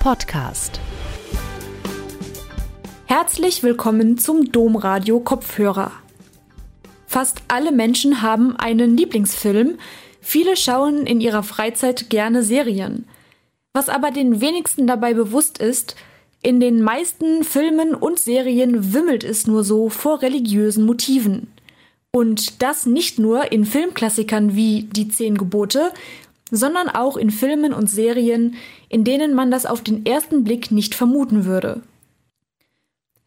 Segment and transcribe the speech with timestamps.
[0.00, 0.80] Podcast.
[3.04, 5.92] Herzlich willkommen zum Domradio Kopfhörer.
[7.06, 9.76] Fast alle Menschen haben einen Lieblingsfilm,
[10.22, 13.04] viele schauen in ihrer Freizeit gerne Serien.
[13.74, 15.96] Was aber den wenigsten dabei bewusst ist,
[16.42, 21.52] in den meisten Filmen und Serien wimmelt es nur so vor religiösen Motiven.
[22.10, 25.92] Und das nicht nur in Filmklassikern wie Die Zehn Gebote,
[26.50, 28.56] sondern auch in Filmen und Serien,
[28.88, 31.82] in denen man das auf den ersten Blick nicht vermuten würde.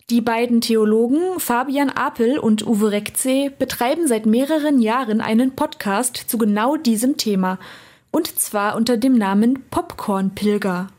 [0.10, 6.38] Die beiden Theologen Fabian Apel und Uwe Rekze betreiben seit mehreren Jahren einen Podcast zu
[6.38, 7.58] genau diesem Thema,
[8.12, 10.90] und zwar unter dem Namen Popcorn-Pilger.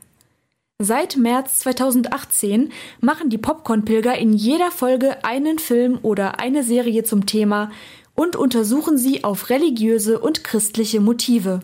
[0.80, 7.26] Seit März 2018 machen die Popcorn-Pilger in jeder Folge einen Film oder eine Serie zum
[7.26, 7.70] Thema
[8.14, 11.60] und untersuchen sie auf religiöse und christliche Motive.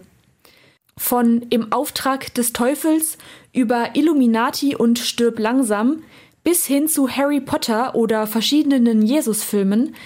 [1.02, 3.16] Von Im Auftrag des Teufels
[3.54, 6.02] über Illuminati und Stirb langsam
[6.44, 9.96] bis hin zu Harry Potter oder verschiedenen Jesus-Filmen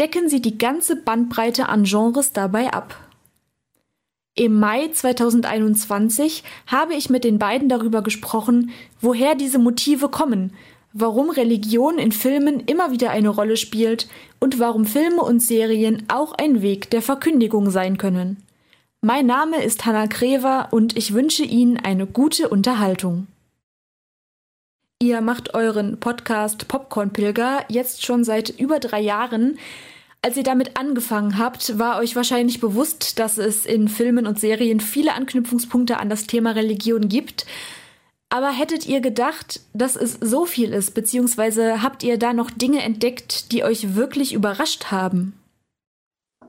[0.00, 2.96] decken sie die ganze Bandbreite an Genres dabei ab.
[4.34, 8.70] Im Mai 2021 habe ich mit den beiden darüber gesprochen,
[9.02, 10.54] woher diese Motive kommen,
[10.94, 14.08] warum Religion in Filmen immer wieder eine Rolle spielt
[14.40, 18.42] und warum Filme und Serien auch ein Weg der Verkündigung sein können.
[19.00, 23.28] Mein Name ist Hanna Krever und ich wünsche Ihnen eine gute Unterhaltung.
[25.00, 29.56] Ihr macht euren Podcast Popcorn Pilger jetzt schon seit über drei Jahren.
[30.20, 34.80] Als ihr damit angefangen habt, war euch wahrscheinlich bewusst, dass es in Filmen und Serien
[34.80, 37.46] viele Anknüpfungspunkte an das Thema Religion gibt.
[38.30, 42.82] Aber hättet ihr gedacht, dass es so viel ist, beziehungsweise habt ihr da noch Dinge
[42.82, 45.37] entdeckt, die euch wirklich überrascht haben?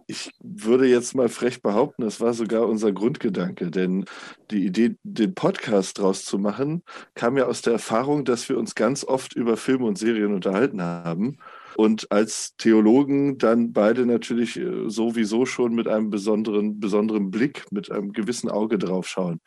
[0.09, 4.05] Ich würde jetzt mal frech behaupten, das war sogar unser Grundgedanke, denn
[4.49, 6.81] die Idee, den Podcast draus zu machen,
[7.13, 10.81] kam ja aus der Erfahrung, dass wir uns ganz oft über Filme und Serien unterhalten
[10.81, 11.37] haben
[11.75, 17.91] und als Theologen dann beide natürlich äh, sowieso schon mit einem besonderen, besonderen Blick, mit
[17.91, 19.39] einem gewissen Auge drauf schauen.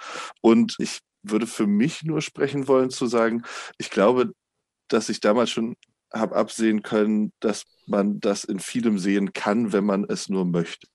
[0.43, 3.43] Und ich würde für mich nur sprechen wollen zu sagen,
[3.79, 4.33] ich glaube,
[4.87, 5.75] dass ich damals schon
[6.13, 10.87] habe absehen können, dass man das in vielem sehen kann, wenn man es nur möchte.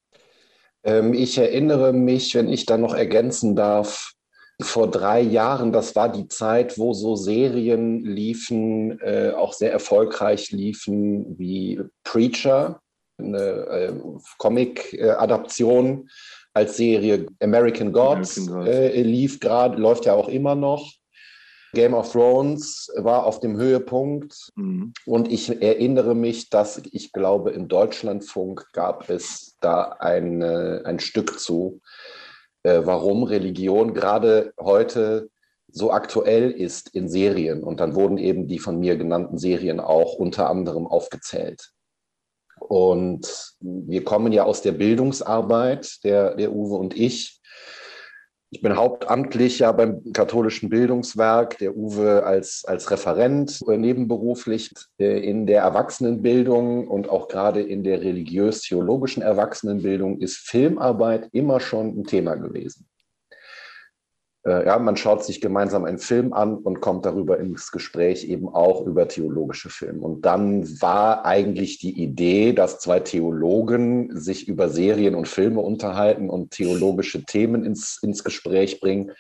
[0.84, 4.14] Ähm, ich erinnere mich, wenn ich da noch ergänzen darf,
[4.62, 10.52] vor drei Jahren, das war die Zeit, wo so Serien liefen, äh, auch sehr erfolgreich
[10.52, 12.82] liefen, wie Preacher,
[13.20, 13.94] eine äh,
[14.40, 16.10] Comic-Adaption
[16.54, 18.96] als Serie American Gods, American Gods.
[18.96, 20.92] Äh, lief gerade, läuft ja auch immer noch.
[21.78, 24.94] Game of Thrones war auf dem Höhepunkt mhm.
[25.06, 31.40] und ich erinnere mich, dass ich glaube, im Deutschlandfunk gab es da ein, ein Stück
[31.40, 31.82] zu,
[32.64, 35.30] äh, warum Religion gerade heute
[35.68, 37.62] so aktuell ist in Serien.
[37.62, 41.74] Und dann wurden eben die von mir genannten Serien auch unter anderem aufgezählt.
[42.60, 47.37] Und wir kommen ja aus der Bildungsarbeit, der, der Uwe und ich.
[48.50, 55.46] Ich bin hauptamtlich ja beim katholischen Bildungswerk, der Uwe als, als Referent äh, nebenberuflich in
[55.46, 62.36] der Erwachsenenbildung und auch gerade in der religiös-theologischen Erwachsenenbildung ist Filmarbeit immer schon ein Thema
[62.36, 62.88] gewesen.
[64.48, 68.48] Äh, ja, man schaut sich gemeinsam einen Film an und kommt darüber ins Gespräch eben
[68.48, 70.00] auch über theologische Filme.
[70.00, 76.30] Und dann war eigentlich die Idee, dass zwei Theologen sich über Serien und Filme unterhalten
[76.30, 79.12] und theologische Themen ins, ins Gespräch bringen.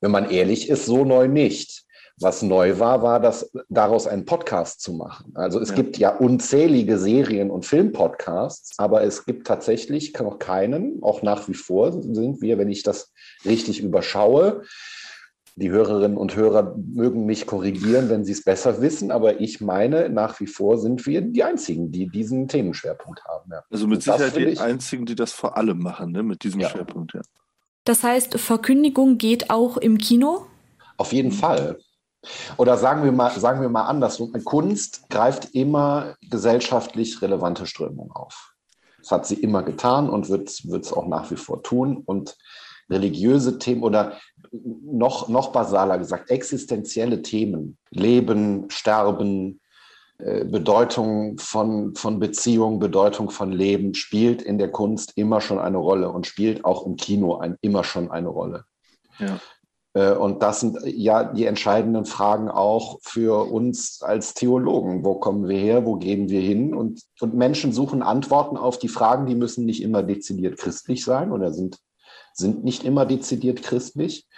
[0.00, 1.84] Wenn man ehrlich ist, so neu nicht.
[2.20, 5.32] Was neu war, war, das, daraus einen Podcast zu machen.
[5.34, 5.74] Also es ja.
[5.76, 11.54] gibt ja unzählige Serien- und Filmpodcasts, aber es gibt tatsächlich noch keinen, auch nach wie
[11.54, 13.12] vor sind wir, wenn ich das
[13.44, 14.62] richtig überschaue.
[15.56, 20.08] Die Hörerinnen und Hörer mögen mich korrigieren, wenn sie es besser wissen, aber ich meine,
[20.08, 23.50] nach wie vor sind wir die Einzigen, die diesen Themenschwerpunkt haben.
[23.50, 23.64] Ja.
[23.68, 26.22] Also mit Sicherheit die ich, Einzigen, die das vor allem machen, ne?
[26.22, 26.68] mit diesem ja.
[26.68, 27.14] Schwerpunkt.
[27.14, 27.22] Ja.
[27.84, 30.46] Das heißt, Verkündigung geht auch im Kino?
[30.96, 31.32] Auf jeden.
[31.32, 31.78] Fall.
[32.56, 34.32] Oder sagen wir mal, sagen wir mal andersrum.
[34.44, 38.54] Kunst greift immer gesellschaftlich relevante Strömungen auf.
[38.98, 42.02] Das hat sie immer getan und wird es auch nach wie vor tun.
[42.04, 42.36] Und
[42.90, 44.18] religiöse Themen oder
[44.50, 49.60] noch, noch basaler gesagt, existenzielle Themen, Leben, Sterben,
[50.18, 55.78] äh, Bedeutung von, von Beziehung, Bedeutung von Leben spielt in der Kunst immer schon eine
[55.78, 58.64] Rolle und spielt auch im Kino ein, immer schon eine Rolle.
[59.18, 59.38] Ja.
[59.98, 65.04] Äh, und das sind ja die entscheidenden Fragen auch für uns als Theologen.
[65.04, 65.84] Wo kommen wir her?
[65.84, 66.74] Wo gehen wir hin?
[66.74, 71.32] Und, und Menschen suchen Antworten auf die Fragen, die müssen nicht immer dezidiert christlich sein
[71.32, 71.78] oder sind
[72.34, 74.28] sind nicht immer dezidiert christlich.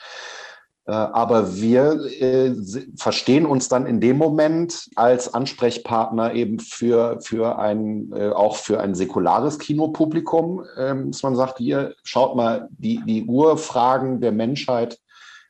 [0.87, 2.55] Äh, aber wir äh,
[2.97, 8.95] verstehen uns dann in dem Moment als Ansprechpartner eben für, für ein, auch für ein
[8.95, 14.99] säkulares Kinopublikum, ähm, dass man sagt, hier, schaut mal, die, die Urfragen der Menschheit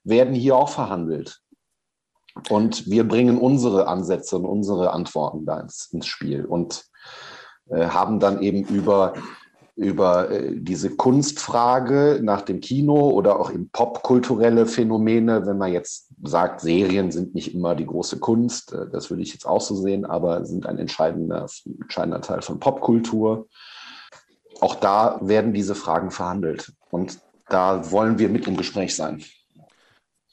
[0.04, 1.40] werden hier auch verhandelt.
[2.48, 6.84] Und wir bringen unsere Ansätze und unsere Antworten da ins, ins Spiel und
[7.68, 9.14] äh, haben dann eben über
[9.80, 16.08] über äh, diese Kunstfrage nach dem Kino oder auch in popkulturelle Phänomene, wenn man jetzt
[16.22, 19.74] sagt, Serien sind nicht immer die große Kunst, äh, das würde ich jetzt auch so
[19.74, 21.46] sehen, aber sind ein entscheidender,
[21.80, 23.48] entscheidender Teil von Popkultur.
[24.60, 27.18] Auch da werden diese Fragen verhandelt und
[27.48, 29.24] da wollen wir mit im Gespräch sein.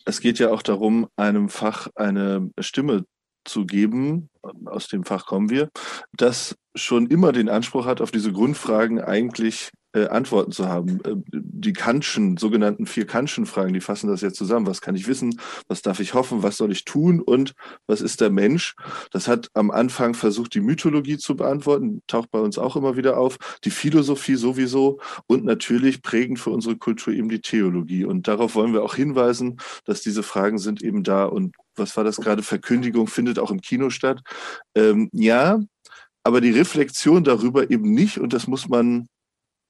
[0.08, 3.06] Es geht ja auch darum, einem Fach eine Stimme
[3.48, 4.30] zu geben,
[4.66, 5.70] aus dem Fach kommen wir,
[6.14, 11.00] das schon immer den Anspruch hat, auf diese Grundfragen eigentlich äh, Antworten zu haben.
[11.04, 14.68] Äh, die Kantschen, sogenannten vier Kantschen Fragen, die fassen das jetzt zusammen.
[14.68, 15.40] Was kann ich wissen?
[15.68, 16.44] Was darf ich hoffen?
[16.44, 17.20] Was soll ich tun?
[17.22, 17.54] Und
[17.88, 18.76] was ist der Mensch?
[19.12, 23.18] Das hat am Anfang versucht, die Mythologie zu beantworten, taucht bei uns auch immer wieder
[23.18, 23.38] auf.
[23.64, 28.06] Die Philosophie sowieso und natürlich prägend für unsere Kultur eben die Theologie.
[28.06, 31.26] Und darauf wollen wir auch hinweisen, dass diese Fragen sind eben da.
[31.26, 32.44] Und was war das gerade?
[32.44, 34.22] Verkündigung findet auch im Kino statt.
[34.76, 35.60] Ähm, ja,
[36.24, 38.20] aber die Reflexion darüber eben nicht.
[38.20, 39.08] Und das muss man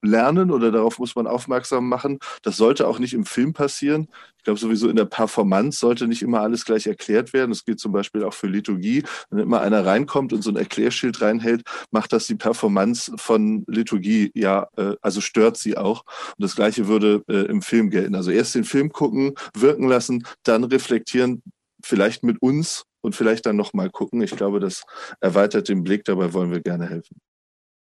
[0.01, 2.19] lernen oder darauf muss man aufmerksam machen.
[2.41, 4.07] Das sollte auch nicht im Film passieren.
[4.37, 7.51] Ich glaube sowieso in der Performance sollte nicht immer alles gleich erklärt werden.
[7.51, 9.03] Das gilt zum Beispiel auch für Liturgie.
[9.29, 14.31] Wenn immer einer reinkommt und so ein Erklärschild reinhält, macht das die Performance von Liturgie
[14.33, 16.03] ja, äh, also stört sie auch.
[16.37, 18.15] Und das Gleiche würde äh, im Film gelten.
[18.15, 21.41] Also erst den Film gucken, wirken lassen, dann reflektieren,
[21.87, 24.21] vielleicht mit uns und vielleicht dann nochmal gucken.
[24.21, 24.83] Ich glaube, das
[25.21, 26.03] erweitert den Blick.
[26.05, 27.19] Dabei wollen wir gerne helfen.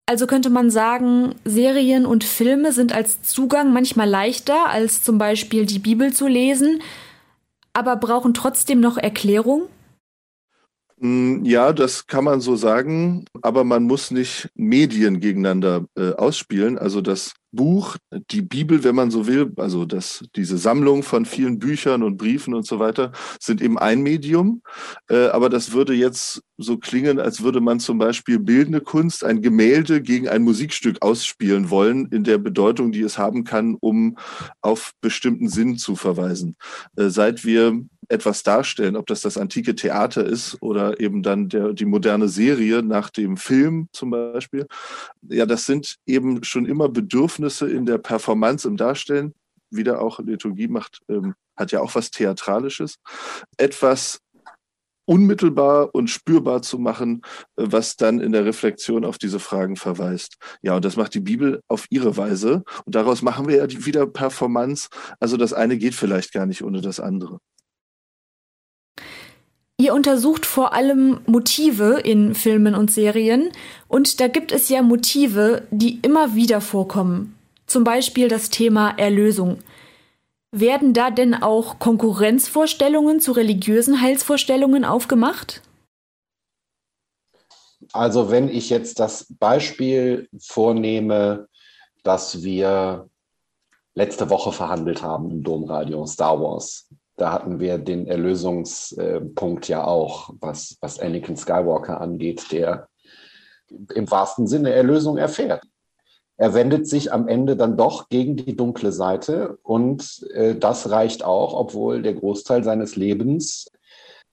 [0.07, 5.67] Also könnte man sagen, Serien und Filme sind als Zugang manchmal leichter, als zum Beispiel
[5.67, 6.83] die Bibel zu lesen,
[7.73, 9.69] aber brauchen trotzdem noch Erklärung?
[10.97, 16.77] Mm, ja, das kann man so sagen, aber man muss nicht Medien gegeneinander äh, ausspielen.
[16.77, 17.97] Also das Buch,
[18.31, 22.55] die Bibel, wenn man so will, also das, diese Sammlung von vielen Büchern und Briefen
[22.55, 24.63] und so weiter, sind eben ein Medium.
[25.09, 29.43] Äh, aber das würde jetzt so klingen, als würde man zum Beispiel bildende Kunst, ein
[29.43, 34.17] Gemälde gegen ein Musikstück ausspielen wollen, in der Bedeutung, die es haben kann, um
[34.61, 36.57] auf bestimmten Sinn zu verweisen.
[36.97, 41.73] Äh, seit wir etwas darstellen, ob das das antike Theater ist oder eben dann der,
[41.73, 44.67] die moderne Serie nach dem Film zum Beispiel.
[45.23, 49.35] Ja, das sind eben schon immer Bedürfnisse in der Performance, im Darstellen.
[49.71, 52.97] Wieder auch Liturgie macht, ähm, hat ja auch was Theatralisches.
[53.57, 54.21] Etwas
[55.11, 57.23] unmittelbar und spürbar zu machen,
[57.57, 60.37] äh, was dann in der Reflexion auf diese Fragen verweist.
[60.63, 62.63] Ja, und das macht die Bibel auf ihre Weise.
[62.85, 64.89] Und daraus machen wir ja wieder Performance.
[65.19, 67.39] Also das eine geht vielleicht gar nicht ohne das andere.
[69.81, 73.51] Ihr untersucht vor allem Motive in Filmen und Serien
[73.89, 77.35] und da gibt es ja Motive, die immer wieder vorkommen.
[77.67, 79.61] Zum Beispiel das Thema Erlösung.
[80.53, 85.63] Werden da denn auch Konkurrenzvorstellungen zu religiösen Heilsvorstellungen aufgemacht?
[87.95, 91.49] Also wenn ich jetzt das Beispiel vornehme,
[92.03, 93.09] dass wir
[93.95, 96.87] letzte Woche verhandelt haben im Domradio Star Wars,
[97.21, 102.89] da hatten wir den Erlösungspunkt ja auch, was, was Anakin Skywalker angeht, der
[103.95, 105.63] im wahrsten Sinne Erlösung erfährt.
[106.39, 111.23] Er wendet sich am Ende dann doch gegen die dunkle Seite und äh, das reicht
[111.23, 113.71] auch, obwohl der Großteil seines Lebens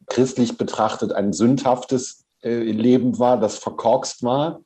[0.06, 4.62] christlich betrachtet ein sündhaftes äh, Leben war, das verkorkst war,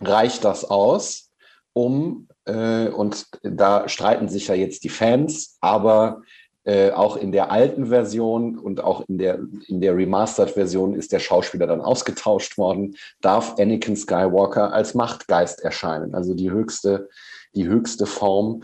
[0.00, 1.30] reicht das aus,
[1.74, 6.22] um, äh, und da streiten sich ja jetzt die Fans, aber
[6.64, 11.18] äh, auch in der alten Version und auch in der, in der Remastered-Version ist der
[11.18, 16.14] Schauspieler dann ausgetauscht worden, darf Anakin Skywalker als Machtgeist erscheinen.
[16.14, 17.08] Also die höchste,
[17.54, 18.62] die höchste Form,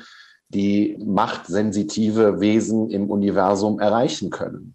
[0.48, 4.74] die machtsensitive Wesen im Universum erreichen können.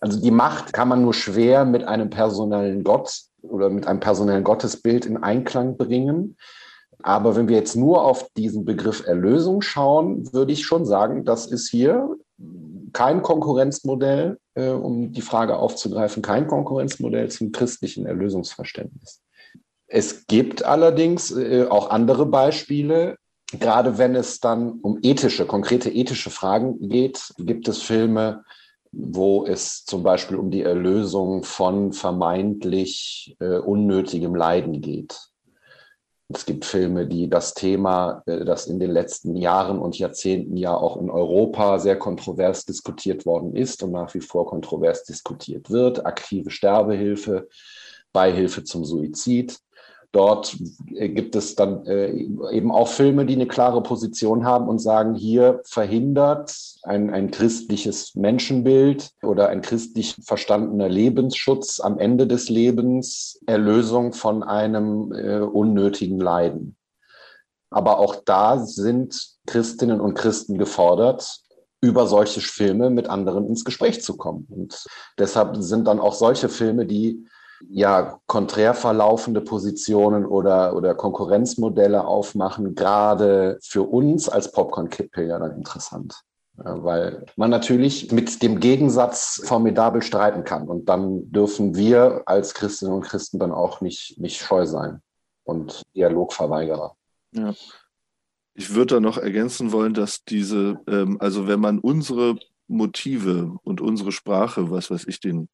[0.00, 4.44] Also die Macht kann man nur schwer mit einem personellen Gott oder mit einem personellen
[4.44, 6.36] Gottesbild in Einklang bringen.
[7.04, 11.44] Aber wenn wir jetzt nur auf diesen Begriff Erlösung schauen, würde ich schon sagen, das
[11.44, 12.16] ist hier
[12.94, 19.20] kein Konkurrenzmodell, äh, um die Frage aufzugreifen, kein Konkurrenzmodell zum christlichen Erlösungsverständnis.
[19.86, 23.18] Es gibt allerdings äh, auch andere Beispiele.
[23.52, 28.44] Gerade wenn es dann um ethische, konkrete ethische Fragen geht, gibt es Filme,
[28.92, 35.33] wo es zum Beispiel um die Erlösung von vermeintlich äh, unnötigem Leiden geht
[36.28, 40.74] Es gibt Filme, die das Thema, äh, das in den letzten Jahren und Jahrzehnten ja
[40.74, 46.06] auch in Europa sehr kontrovers diskutiert worden ist und nach wie vor kontrovers diskutiert wird,
[46.06, 47.48] aktive Sterbehilfe,
[48.12, 49.58] Beihilfe zum Suizid.
[50.14, 50.56] Dort
[50.94, 52.12] äh, gibt es dann äh,
[52.52, 58.14] eben auch Filme, die eine klare Position haben und sagen, hier verhindert ein, ein christliches
[58.14, 66.20] Menschenbild oder ein christlich verstandener Lebensschutz am Ende des Lebens Erlösung von einem äh, unnötigen
[66.20, 66.76] Leiden.
[67.70, 71.40] Aber auch da sind Christinnen und Christen gefordert,
[71.80, 74.46] über solche Filme mit anderen ins Gespräch zu kommen.
[74.48, 74.86] Und
[75.18, 77.26] deshalb sind dann auch solche Filme, die
[77.70, 85.56] ja, konträr verlaufende Positionen oder, oder Konkurrenzmodelle aufmachen, gerade für uns als Popcorn-Kippel ja dann
[85.56, 86.14] interessant.
[86.56, 90.68] weil man natürlich mit dem Gegensatz formidabel streiten kann.
[90.68, 95.00] Und dann dürfen wir als Christinnen und Christen dann auch nicht, nicht scheu sein
[95.44, 96.96] und Dialogverweigerer.
[97.32, 97.54] Ja.
[98.54, 102.36] Ich würde da noch ergänzen wollen, dass diese, ähm, also wenn man unsere
[102.68, 105.48] Motive und unsere Sprache, was weiß ich, den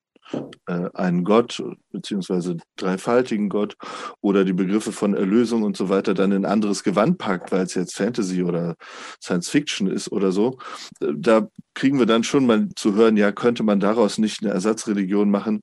[0.66, 3.76] einen Gott beziehungsweise dreifaltigen Gott
[4.20, 7.74] oder die Begriffe von Erlösung und so weiter dann in anderes Gewand packt, weil es
[7.74, 8.76] jetzt Fantasy oder
[9.22, 10.58] Science Fiction ist oder so,
[11.00, 14.52] äh, da kriegen wir dann schon mal zu hören, ja, könnte man daraus nicht eine
[14.52, 15.62] Ersatzreligion machen?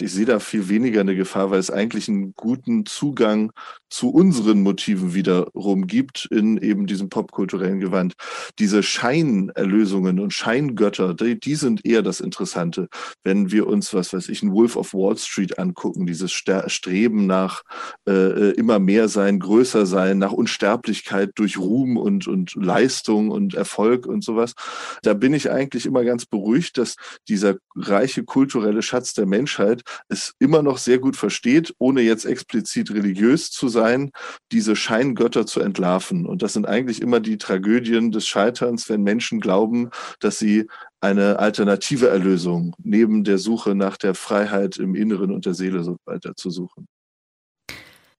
[0.00, 3.52] Ich sehe da viel weniger eine Gefahr, weil es eigentlich einen guten Zugang
[3.90, 8.14] zu unseren Motiven wiederum gibt in eben diesem popkulturellen Gewand.
[8.58, 12.88] Diese Scheinerlösungen und Scheingötter, die, die sind eher das Interessante.
[13.22, 17.62] Wenn wir uns, was weiß ich, ein Wolf of Wall Street angucken, dieses Streben nach
[18.08, 23.52] äh, äh, immer mehr sein, größer sein, nach Unsterblichkeit durch Ruhm und, und Leistung und
[23.52, 24.54] Erfolg und sowas,
[25.02, 26.96] da bin ich eigentlich immer ganz beruhigt, dass
[27.28, 32.90] dieser reiche kulturelle Schatz der Menschheit es immer noch sehr gut versteht, ohne jetzt explizit
[32.92, 34.10] religiös zu sein
[34.50, 36.26] diese Scheingötter zu entlarven.
[36.26, 40.66] Und das sind eigentlich immer die Tragödien des Scheiterns, wenn Menschen glauben, dass sie
[41.00, 45.96] eine alternative Erlösung neben der Suche nach der Freiheit im Inneren und der Seele so
[46.04, 46.86] weiter zu suchen.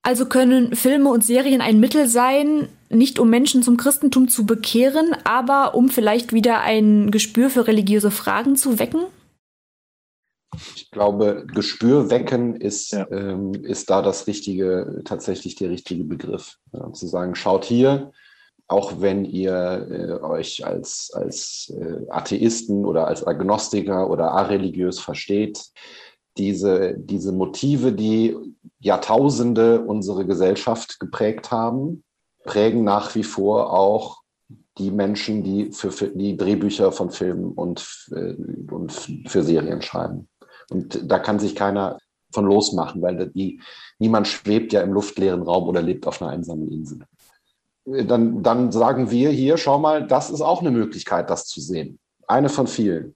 [0.06, 5.16] Also können Filme und Serien ein Mittel sein, nicht um Menschen zum Christentum zu bekehren,
[5.24, 9.06] aber um vielleicht wieder ein Gespür für religiöse Fragen zu wecken?
[10.76, 13.08] Ich glaube, Gespür wecken ist, ja.
[13.12, 16.58] ähm, ist da das richtige, tatsächlich der richtige Begriff.
[16.72, 18.12] Ja, zu sagen, schaut hier,
[18.68, 25.64] auch wenn ihr äh, euch als, als äh, Atheisten oder als Agnostiker oder areligiös versteht,
[26.38, 28.36] diese, diese Motive, die
[28.80, 32.04] Jahrtausende unsere Gesellschaft geprägt haben,
[32.44, 34.24] prägen nach wie vor auch
[34.78, 38.34] die Menschen, die für, für die Drehbücher von Filmen und, äh,
[38.72, 38.92] und
[39.28, 40.28] für Serien schreiben.
[40.70, 41.98] Und da kann sich keiner
[42.32, 43.62] von losmachen, weil die,
[44.00, 47.00] niemand schwebt ja im luftleeren Raum oder lebt auf einer einsamen Insel.
[47.86, 52.00] Dann, dann sagen wir hier, schau mal, das ist auch eine Möglichkeit, das zu sehen.
[52.28, 53.16] Eine von vielen.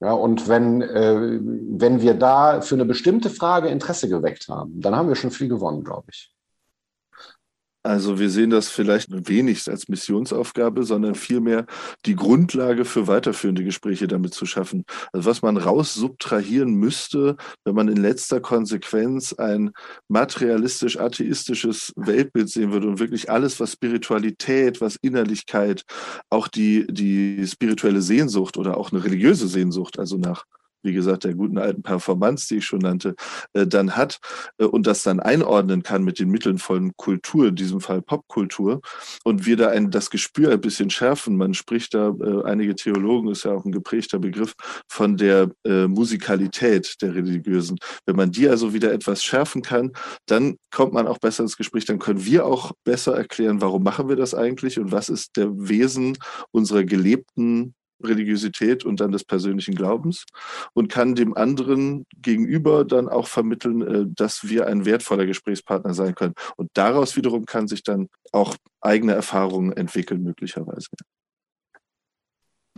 [0.00, 4.96] Ja, und wenn, äh, wenn wir da für eine bestimmte Frage Interesse geweckt haben, dann
[4.96, 6.32] haben wir schon viel gewonnen, glaube ich.
[7.82, 11.64] Also wir sehen das vielleicht wenig als Missionsaufgabe, sondern vielmehr
[12.04, 14.84] die Grundlage für weiterführende Gespräche damit zu schaffen.
[15.12, 19.70] Also was man raus subtrahieren müsste, wenn man in letzter Konsequenz ein
[20.08, 25.84] materialistisch-atheistisches Weltbild sehen würde und wirklich alles, was Spiritualität, was Innerlichkeit,
[26.28, 30.44] auch die, die spirituelle Sehnsucht oder auch eine religiöse Sehnsucht, also nach
[30.82, 33.14] wie gesagt, der guten alten Performance, die ich schon nannte,
[33.52, 34.18] äh, dann hat
[34.58, 38.80] äh, und das dann einordnen kann mit den Mitteln von Kultur, in diesem Fall Popkultur,
[39.24, 41.36] und wir da ein, das Gespür ein bisschen schärfen.
[41.36, 44.54] Man spricht da, äh, einige Theologen, ist ja auch ein geprägter Begriff,
[44.88, 47.78] von der äh, Musikalität der Religiösen.
[48.06, 49.92] Wenn man die also wieder etwas schärfen kann,
[50.26, 54.08] dann kommt man auch besser ins Gespräch, dann können wir auch besser erklären, warum machen
[54.08, 56.16] wir das eigentlich und was ist der Wesen
[56.52, 60.24] unserer gelebten Religiosität und dann des persönlichen Glaubens
[60.72, 66.14] und kann dem anderen gegenüber dann auch vermitteln, äh, dass wir ein wertvoller Gesprächspartner sein
[66.14, 66.34] können.
[66.56, 70.88] Und daraus wiederum kann sich dann auch eigene Erfahrungen entwickeln, möglicherweise.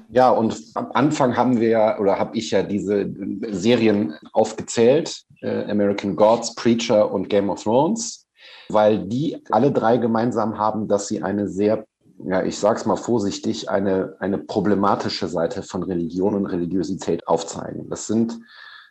[0.08, 3.10] Ja, und am Anfang haben wir ja, oder habe ich ja diese
[3.50, 8.26] Serien aufgezählt, äh, American Gods, Preacher und Game of Thrones,
[8.68, 11.86] weil die alle drei gemeinsam haben, dass sie eine sehr
[12.24, 17.88] ja, ich sage es mal vorsichtig, eine, eine problematische Seite von Religion und Religiosität aufzeigen.
[17.90, 18.38] Das sind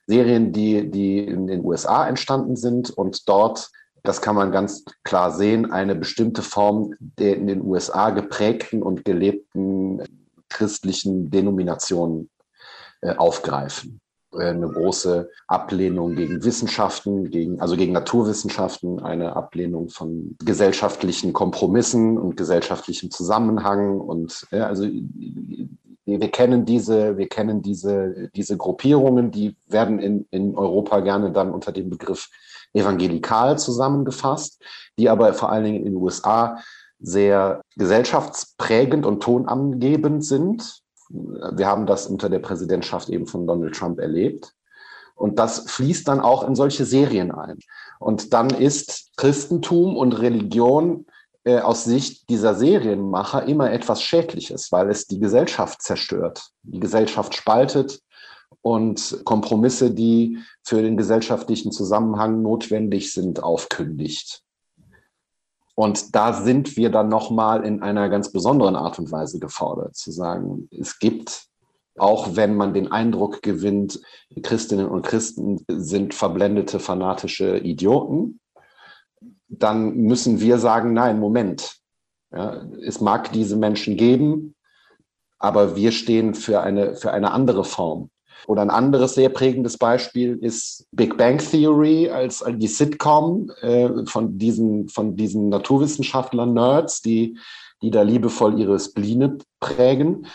[0.08, 3.70] Serien, die, die in den USA entstanden sind und dort,
[4.04, 9.06] das kann man ganz klar sehen, eine bestimmte Form der in den USA geprägten und
[9.06, 10.02] gelebten
[10.50, 12.30] christlichen Denominationen
[13.02, 14.01] äh, aufgreifen.
[14.34, 22.18] Äh, eine große Ablehnung gegen Wissenschaften, gegen, also gegen Naturwissenschaften, eine Ablehnung von gesellschaftlichen Kompromissen
[22.18, 24.00] und gesellschaftlichem Zusammenhang.
[24.00, 24.88] Und ja, also
[26.06, 31.52] wir kennen diese, wir kennen diese, diese Gruppierungen, die werden in, in Europa gerne dann
[31.52, 32.30] unter dem Begriff
[32.74, 34.62] evangelikal zusammengefasst,
[34.98, 36.58] die aber vor allen Dingen in den USA
[37.00, 40.82] sehr gesellschaftsprägend und tonangebend sind.
[41.14, 44.54] Wir haben das unter der Präsidentschaft eben von Donald Trump erlebt.
[45.16, 47.60] Und das fließt dann auch in solche Serien ein.
[48.00, 51.06] Und dann ist Christentum und Religion
[51.44, 57.36] äh, aus Sicht dieser Serienmacher immer etwas Schädliches, weil es die Gesellschaft zerstört, die Gesellschaft
[57.36, 58.02] spaltet
[58.62, 64.44] und Kompromisse, die für den gesellschaftlichen Zusammenhang notwendig sind, aufkündigt.
[65.82, 70.12] Und da sind wir dann nochmal in einer ganz besonderen Art und Weise gefordert, zu
[70.12, 71.48] sagen, es gibt,
[71.98, 74.00] auch wenn man den Eindruck gewinnt,
[74.44, 78.40] Christinnen und Christen sind verblendete, fanatische Idioten,
[79.48, 81.78] dann müssen wir sagen, nein, Moment.
[82.32, 84.54] Ja, es mag diese Menschen geben,
[85.40, 88.12] aber wir stehen für eine, für eine andere Form.
[88.48, 94.38] Oder ein anderes sehr prägendes Beispiel ist Big Bang Theory als die Sitcom äh, von
[94.38, 97.38] diesen, von diesen Naturwissenschaftlern, Nerds, die,
[97.82, 100.28] die da liebevoll ihre Spline prägen.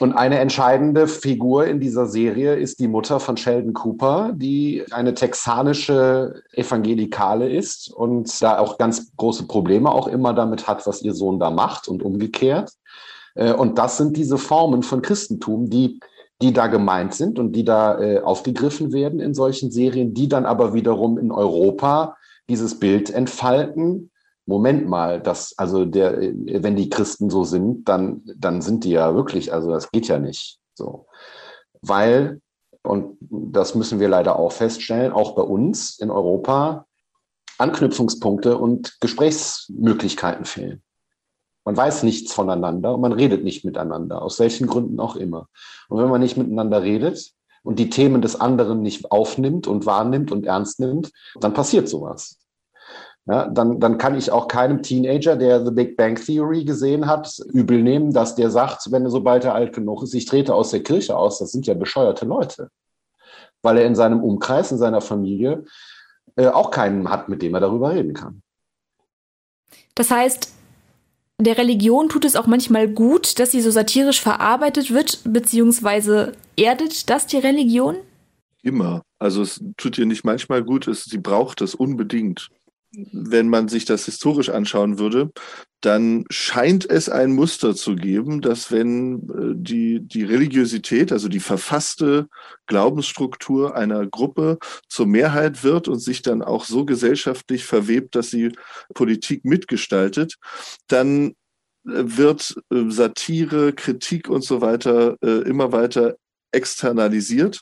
[0.00, 5.14] Und eine entscheidende Figur in dieser Serie ist die Mutter von Sheldon Cooper, die eine
[5.14, 11.14] texanische Evangelikale ist und da auch ganz große Probleme auch immer damit hat, was ihr
[11.14, 12.72] Sohn da macht und umgekehrt.
[13.36, 16.00] Äh, und das sind diese Formen von Christentum, die,
[16.42, 20.46] die da gemeint sind und die da äh, aufgegriffen werden in solchen Serien, die dann
[20.46, 22.16] aber wiederum in Europa
[22.48, 24.10] dieses Bild entfalten,
[24.46, 29.14] Moment mal, das, also der, wenn die Christen so sind, dann, dann sind die ja
[29.14, 31.06] wirklich, also das geht ja nicht so.
[31.80, 32.42] Weil,
[32.82, 36.86] und das müssen wir leider auch feststellen, auch bei uns in Europa
[37.56, 40.83] Anknüpfungspunkte und Gesprächsmöglichkeiten fehlen.
[41.64, 45.48] Man weiß nichts voneinander und man redet nicht miteinander, aus welchen Gründen auch immer.
[45.88, 50.30] Und wenn man nicht miteinander redet und die Themen des anderen nicht aufnimmt und wahrnimmt
[50.30, 52.38] und ernst nimmt, dann passiert sowas
[53.26, 57.38] ja, dann, dann kann ich auch keinem Teenager, der The Big Bang Theory gesehen hat,
[57.52, 60.70] übel nehmen, dass der sagt, wenn er sobald er alt genug ist, ich trete aus
[60.70, 62.70] der Kirche aus, das sind ja bescheuerte Leute.
[63.62, 65.64] Weil er in seinem Umkreis, in seiner Familie
[66.36, 68.42] äh, auch keinen hat, mit dem er darüber reden kann.
[69.94, 70.52] Das heißt,
[71.40, 77.10] der Religion tut es auch manchmal gut, dass sie so satirisch verarbeitet wird, beziehungsweise erdet
[77.10, 77.96] das die Religion?
[78.62, 79.02] Immer.
[79.18, 82.50] Also es tut ihr nicht manchmal gut, es, sie braucht es unbedingt
[83.12, 85.30] wenn man sich das historisch anschauen würde,
[85.84, 91.40] dann scheint es ein Muster zu geben, dass wenn äh, die, die Religiosität, also die
[91.40, 92.28] verfasste
[92.66, 98.52] Glaubensstruktur einer Gruppe zur Mehrheit wird und sich dann auch so gesellschaftlich verwebt, dass sie
[98.94, 100.36] Politik mitgestaltet,
[100.88, 101.34] dann äh,
[101.84, 106.16] wird äh, Satire, Kritik und so weiter immer weiter
[106.54, 107.60] externalisiert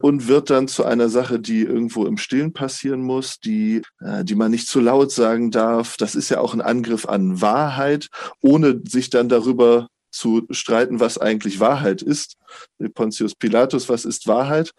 [0.00, 4.34] und wird dann zu einer Sache, die irgendwo im Stillen passieren muss, die, äh, die
[4.34, 5.96] man nicht zu laut sagen darf.
[5.96, 8.08] Das ist ja auch ein Angriff an Wahrheit,
[8.40, 12.36] ohne sich dann darüber zu streiten, was eigentlich Wahrheit ist.
[12.94, 14.70] Pontius Pilatus, was ist Wahrheit?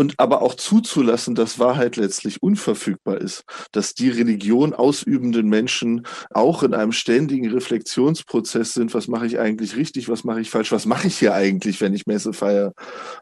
[0.00, 6.62] Und aber auch zuzulassen, dass Wahrheit letztlich unverfügbar ist, dass die Religion ausübenden Menschen auch
[6.62, 10.86] in einem ständigen Reflexionsprozess sind, was mache ich eigentlich richtig, was mache ich falsch, was
[10.86, 12.72] mache ich hier eigentlich, wenn ich Messe feiere?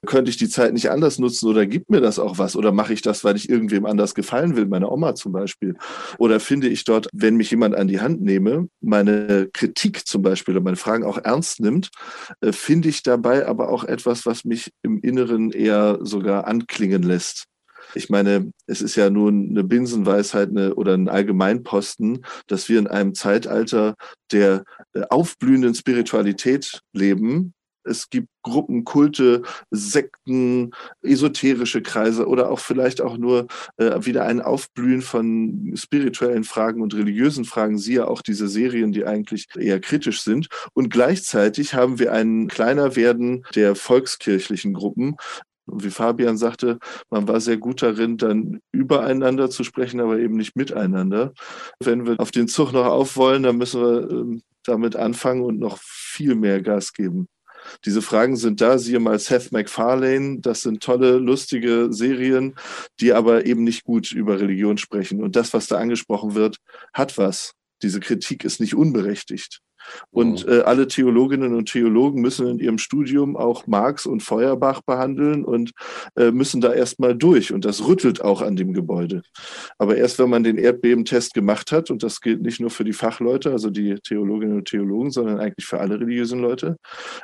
[0.07, 2.93] Könnte ich die Zeit nicht anders nutzen oder gibt mir das auch was oder mache
[2.93, 5.75] ich das, weil ich irgendwem anders gefallen will, meiner Oma zum Beispiel?
[6.19, 10.55] Oder finde ich dort, wenn mich jemand an die Hand nehme, meine Kritik zum Beispiel
[10.55, 11.91] oder meine Fragen auch ernst nimmt,
[12.41, 17.03] äh, finde ich dabei aber auch etwas, was mich im Inneren eher sogar an klingen
[17.03, 17.49] lässt.
[17.95, 22.87] Ich meine, es ist ja nun eine Binsenweisheit eine, oder ein Allgemeinposten, dass wir in
[22.87, 23.95] einem Zeitalter
[24.31, 27.55] der äh, aufblühenden Spiritualität leben.
[27.85, 33.47] Es gibt Gruppen, Kulte, Sekten, esoterische Kreise oder auch vielleicht auch nur
[33.79, 37.79] äh, wieder ein Aufblühen von spirituellen Fragen und religiösen Fragen.
[37.79, 40.49] Siehe auch diese Serien, die eigentlich eher kritisch sind.
[40.75, 45.17] Und gleichzeitig haben wir ein kleiner Werden der volkskirchlichen Gruppen,
[45.73, 46.79] wie Fabian sagte,
[47.11, 51.33] man war sehr gut darin, dann übereinander zu sprechen, aber eben nicht miteinander.
[51.81, 55.59] Wenn wir auf den Zug noch auf wollen, dann müssen wir ähm, damit anfangen und
[55.59, 57.29] noch viel mehr Gas geben.
[57.85, 62.55] Diese Fragen sind da, siehe mal Seth MacFarlane, das sind tolle, lustige Serien,
[63.01, 65.23] die aber eben nicht gut über Religion sprechen.
[65.23, 66.59] Und das, was da angesprochen wird,
[66.93, 67.55] hat was.
[67.83, 69.61] Diese Kritik ist nicht unberechtigt.
[70.11, 70.53] Und mhm.
[70.53, 75.73] äh, alle Theologinnen und Theologen müssen in ihrem Studium auch Marx und Feuerbach behandeln und
[76.17, 77.53] äh, müssen da erstmal durch.
[77.53, 79.23] Und das rüttelt auch an dem Gebäude.
[79.79, 82.93] Aber erst wenn man den Erdbebentest gemacht hat, und das gilt nicht nur für die
[82.93, 86.77] Fachleute, also die Theologinnen und Theologen, sondern eigentlich für alle religiösen Leute,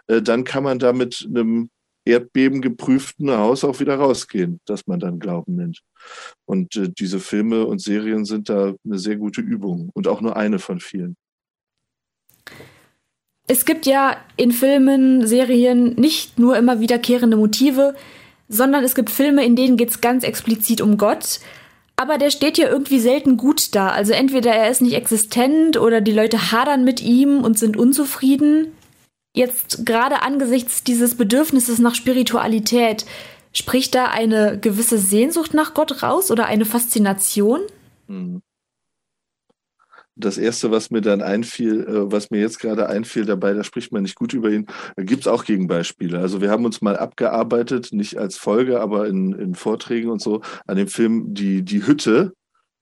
[0.07, 1.71] äh, dann kann man da mit einem
[2.05, 5.81] Erdbeben geprüften Haus auch wieder rausgehen, dass man dann Glauben nennt.
[6.45, 10.37] Und äh, diese Filme und Serien sind da eine sehr gute Übung und auch nur
[10.37, 11.17] eine von vielen.
[13.47, 17.95] Es gibt ja in Filmen, Serien nicht nur immer wiederkehrende Motive,
[18.49, 21.41] sondern es gibt Filme, in denen geht es ganz explizit um Gott.
[21.97, 23.89] Aber der steht ja irgendwie selten gut da.
[23.91, 28.73] Also entweder er ist nicht existent oder die Leute hadern mit ihm und sind unzufrieden.
[29.35, 33.05] Jetzt gerade angesichts dieses Bedürfnisses nach Spiritualität,
[33.53, 37.61] spricht da eine gewisse Sehnsucht nach Gott raus oder eine Faszination?
[38.07, 38.43] Mhm
[40.17, 43.93] das erste, was mir dann einfiel, äh, was mir jetzt gerade einfiel dabei, da spricht
[43.93, 44.67] man nicht gut über ihn,
[44.97, 46.19] gibt es auch Gegenbeispiele.
[46.19, 50.43] Also wir haben uns mal abgearbeitet, nicht als Folge, aber in, in Vorträgen und so,
[50.67, 52.35] an dem Film Die, die Hütte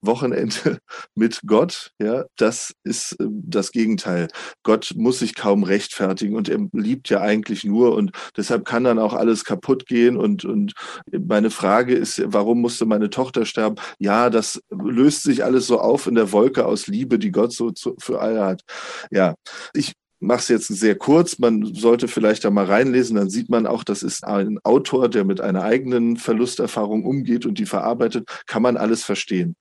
[0.02, 0.78] Wochenende
[1.14, 4.28] mit Gott, ja, das ist äh, das Gegenteil.
[4.62, 8.98] Gott muss sich kaum rechtfertigen und er liebt ja eigentlich nur und deshalb kann dann
[8.98, 10.74] auch alles kaputt gehen und, und
[11.10, 13.76] meine Frage ist, warum musste meine Tochter sterben?
[13.98, 17.70] Ja, das löst sich alles so auf in der Wolke aus Liebe, die Gott so
[17.70, 18.62] zu, für alle hat.
[19.10, 19.34] Ja,
[19.74, 21.38] ich mache es jetzt sehr kurz.
[21.38, 25.24] Man sollte vielleicht da mal reinlesen, dann sieht man auch, das ist ein Autor, der
[25.24, 29.56] mit einer eigenen Verlusterfahrung umgeht und die verarbeitet, kann man alles verstehen.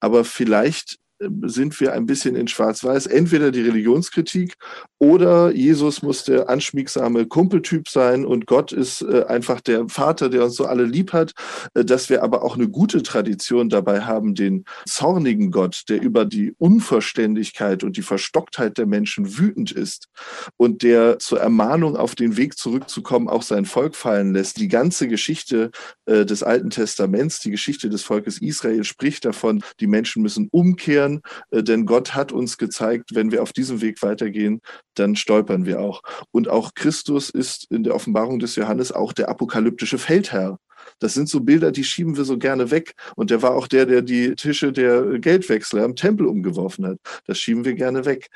[0.00, 3.06] Aber vielleicht sind wir ein bisschen in Schwarz-Weiß.
[3.06, 4.54] Entweder die Religionskritik
[4.98, 10.44] oder Jesus muss der anschmiegsame Kumpeltyp sein und Gott ist äh, einfach der Vater, der
[10.44, 11.32] uns so alle lieb hat,
[11.74, 16.24] äh, dass wir aber auch eine gute Tradition dabei haben, den zornigen Gott, der über
[16.24, 20.08] die Unverständigkeit und die Verstocktheit der Menschen wütend ist
[20.56, 24.58] und der zur Ermahnung auf den Weg zurückzukommen auch sein Volk fallen lässt.
[24.58, 25.70] Die ganze Geschichte
[26.06, 31.05] äh, des Alten Testaments, die Geschichte des Volkes Israel spricht davon, die Menschen müssen umkehren
[31.06, 34.60] stolpern, äh, denn Gott hat uns gezeigt, wenn wir auf diesem Weg weitergehen,
[34.94, 36.02] dann stolpern wir auch.
[36.30, 40.58] Und auch Christus ist in der Offenbarung des Johannes auch der apokalyptische Feldherr.
[41.00, 42.94] Das sind so Bilder, die schieben wir so gerne weg.
[43.16, 46.98] Und der war auch der, der die Tische der Geldwechsler im Tempel umgeworfen hat.
[47.26, 48.28] Das schieben wir gerne weg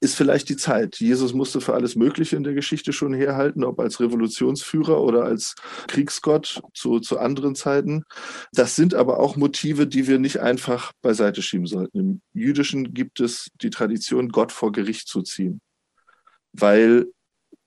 [0.00, 0.96] ist vielleicht die Zeit.
[0.96, 5.54] Jesus musste für alles Mögliche in der Geschichte schon herhalten, ob als Revolutionsführer oder als
[5.88, 8.04] Kriegsgott zu, zu anderen Zeiten.
[8.52, 11.98] Das sind aber auch Motive, die wir nicht einfach beiseite schieben sollten.
[11.98, 15.60] Im Jüdischen gibt es die Tradition, Gott vor Gericht zu ziehen,
[16.52, 17.06] weil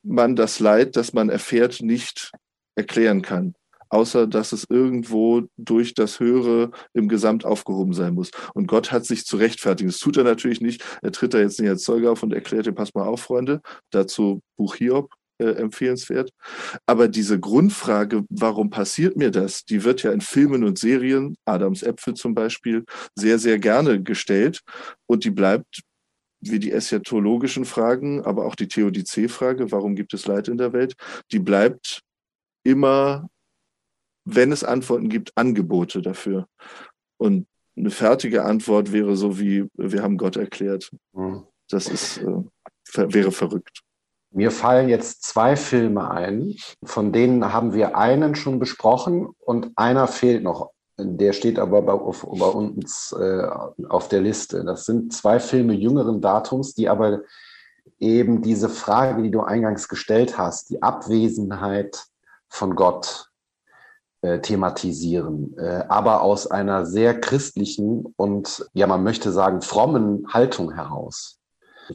[0.04, 2.32] man das Leid, das man erfährt, nicht
[2.76, 3.54] erklären kann
[3.89, 8.32] außer dass es irgendwo durch das Höhere im Gesamt aufgehoben sein muss.
[8.54, 9.89] Und Gott hat sich zu rechtfertigen.
[9.89, 10.84] Das tut er natürlich nicht.
[11.02, 13.62] Er tritt da jetzt nicht als Zeuge auf und erklärt dir, pass mal auf, Freunde,
[13.91, 16.32] dazu Buch Hiob, äh, empfehlenswert.
[16.86, 21.84] Aber diese Grundfrage, warum passiert mir das, die wird ja in Filmen und Serien, Adams
[21.84, 22.84] Äpfel zum Beispiel,
[23.15, 24.62] sehr, sehr gerne gestellt.
[25.06, 25.82] Und die bleibt
[26.39, 30.95] wie die eschatologischen Fragen, aber auch die Theodizee-Frage, warum gibt es Leid in der Welt,
[31.32, 32.02] die bleibt
[32.63, 33.30] immer
[34.28, 36.48] wenn es Antworten gibt, Angebote dafür.
[37.18, 40.92] Und eine fertige Antwort wäre so wie, wir haben Gott erklärt.
[41.13, 41.44] Mhm.
[41.70, 43.82] Das ist, äh, wäre verrückt.
[44.32, 50.08] Mir fallen jetzt zwei Filme ein, von denen haben wir einen schon besprochen und einer
[50.08, 50.72] fehlt noch.
[51.00, 53.48] Der steht aber bei, auf, bei uns äh,
[53.88, 54.66] auf der Liste.
[54.66, 57.22] Das sind zwei Filme jüngeren Datums, die aber
[58.00, 62.06] eben diese Frage, die du eingangs gestellt hast, die Abwesenheit
[62.50, 63.27] von Gott
[64.22, 70.74] äh, thematisieren, äh, aber aus einer sehr christlichen und, ja, man möchte sagen, frommen Haltung
[70.74, 71.38] heraus.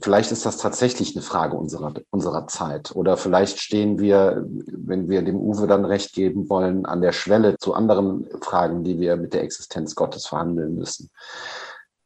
[0.00, 2.96] Vielleicht ist das tatsächlich eine Frage unserer, unserer Zeit.
[2.96, 7.56] Oder vielleicht stehen wir, wenn wir dem Uwe dann recht geben wollen, an der Schwelle
[7.58, 11.10] zu anderen Fragen, die wir mit der Existenz Gottes verhandeln müssen.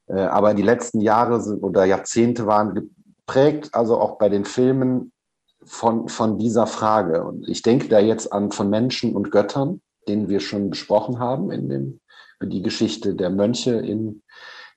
[0.08, 5.12] Äh, aber die letzten Jahre oder Jahrzehnte waren geprägt, also auch bei den Filmen,
[5.64, 7.24] von, von dieser Frage.
[7.24, 11.50] Und ich denke da jetzt an von Menschen und Göttern, den wir schon besprochen haben,
[11.50, 12.00] in dem,
[12.42, 14.22] die Geschichte der Mönche in,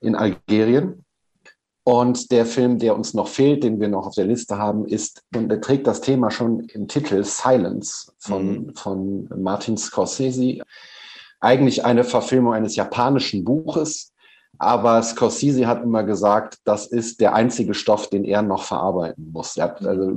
[0.01, 1.05] in Algerien.
[1.83, 5.23] Und der Film, der uns noch fehlt, den wir noch auf der Liste haben, ist,
[5.35, 8.75] und der trägt das Thema schon im Titel Silence von, mhm.
[8.75, 10.59] von Martin Scorsese.
[11.39, 14.08] Eigentlich eine Verfilmung eines japanischen Buches,
[14.61, 19.55] Aber Scorsese hat immer gesagt, das ist der einzige Stoff, den er noch verarbeiten muss.
[19.55, 20.11] Er hat also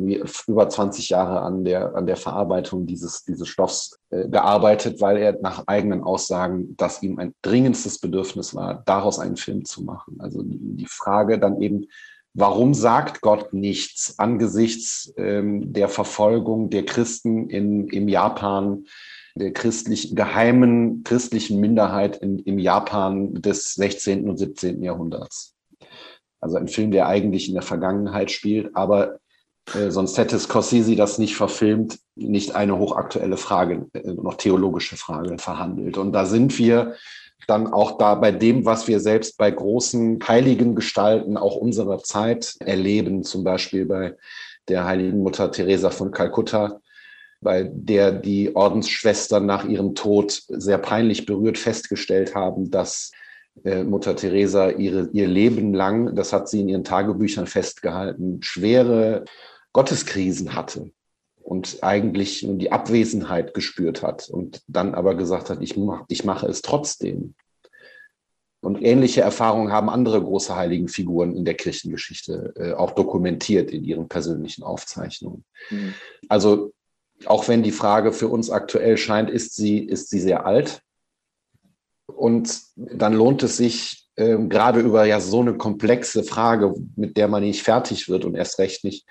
[0.49, 5.39] über 20 Jahre an der, an der Verarbeitung dieses, dieses Stoffs äh, gearbeitet, weil er
[5.41, 10.17] nach eigenen Aussagen, dass ihm ein dringendstes Bedürfnis war, daraus einen Film zu machen.
[10.19, 11.87] Also die, die Frage dann eben,
[12.35, 18.87] warum sagt Gott nichts angesichts ähm, der Verfolgung der Christen in, im Japan?
[19.35, 24.29] Der christlichen, geheimen christlichen Minderheit in, im Japan des 16.
[24.29, 24.83] und 17.
[24.83, 25.55] Jahrhunderts.
[26.41, 29.21] Also ein Film, der eigentlich in der Vergangenheit spielt, aber
[29.75, 35.39] äh, sonst hätte Scorsese das nicht verfilmt, nicht eine hochaktuelle Frage, äh, noch theologische Frage
[35.39, 35.99] verhandelt.
[35.99, 36.97] Und da sind wir
[37.47, 42.57] dann auch da bei dem, was wir selbst bei großen heiligen Gestalten auch unserer Zeit
[42.61, 44.17] erleben, zum Beispiel bei
[44.69, 46.81] der heiligen Mutter Teresa von Kalkutta,
[47.43, 53.11] bei der die Ordensschwestern nach ihrem Tod sehr peinlich berührt festgestellt haben, dass
[53.65, 59.25] äh, Mutter Teresa ihre, ihr Leben lang, das hat sie in ihren Tagebüchern festgehalten, schwere
[59.73, 60.91] Gotteskrisen hatte
[61.43, 66.47] und eigentlich die Abwesenheit gespürt hat und dann aber gesagt hat, ich, mach, ich mache
[66.47, 67.35] es trotzdem.
[68.61, 74.07] Und ähnliche Erfahrungen haben andere große Heiligenfiguren in der Kirchengeschichte äh, auch dokumentiert in ihren
[74.07, 75.45] persönlichen Aufzeichnungen.
[75.71, 75.95] Mhm.
[76.29, 76.73] Also
[77.27, 80.83] auch wenn die Frage für uns aktuell scheint, ist sie, ist sie sehr alt.
[82.07, 87.29] Und dann lohnt es sich, äh, gerade über ja so eine komplexe Frage, mit der
[87.29, 89.07] man nicht fertig wird und erst recht nicht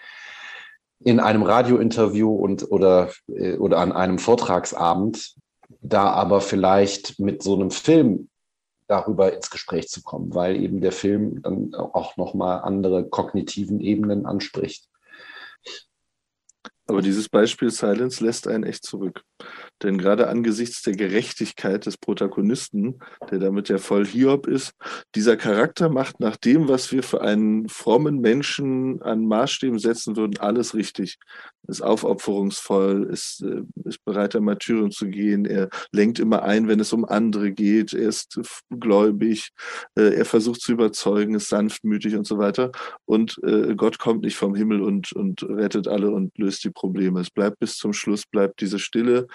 [1.04, 5.36] in einem Radiointerview und, oder, äh, oder an einem Vortragsabend,
[5.82, 8.30] da aber vielleicht mit so einem Film
[8.88, 14.26] darüber ins Gespräch zu kommen, weil eben der Film dann auch nochmal andere kognitiven Ebenen
[14.26, 14.91] anspricht.
[16.88, 19.24] Aber dieses Beispiel Silence lässt einen echt zurück.
[19.84, 24.74] Denn gerade angesichts der Gerechtigkeit des Protagonisten, der damit ja voll Hiob ist,
[25.16, 30.38] dieser Charakter macht nach dem, was wir für einen frommen Menschen an Maßstäben setzen würden,
[30.40, 31.18] alles richtig.
[31.68, 35.46] Ist aufopferungsvoll, ist, äh, ist bereit, der Martyrium zu gehen.
[35.46, 37.94] Er lenkt immer ein, wenn es um andere geht.
[37.94, 38.40] Er ist
[38.70, 39.52] gläubig.
[39.96, 42.72] Äh, er versucht zu überzeugen, ist sanftmütig und so weiter.
[43.06, 47.22] Und äh, Gott kommt nicht vom Himmel und, und rettet alle und löst die Probleme.
[47.22, 49.28] Es bleibt bis zum Schluss, bleibt diese Stille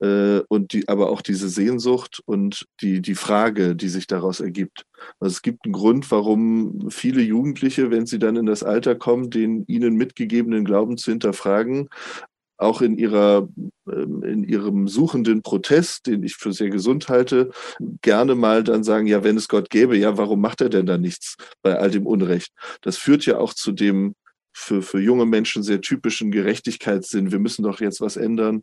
[0.00, 4.84] äh, und die, aber auch diese Sehnsucht und die, die Frage, die sich daraus ergibt.
[5.20, 9.30] Also es gibt einen Grund, warum viele Jugendliche, wenn sie dann in das Alter kommen,
[9.30, 11.88] den ihnen mitgegebenen Glauben zu hinterfragen,
[12.58, 13.48] auch in ihrer
[13.90, 17.50] ähm, in ihrem suchenden Protest, den ich für sehr gesund halte,
[18.02, 20.98] gerne mal dann sagen, ja, wenn es Gott gäbe, ja, warum macht er denn da
[20.98, 22.52] nichts bei all dem Unrecht?
[22.80, 24.14] Das führt ja auch zu dem
[24.56, 27.30] für, für junge Menschen sehr typischen Gerechtigkeitssinn.
[27.30, 28.62] Wir müssen doch jetzt was ändern.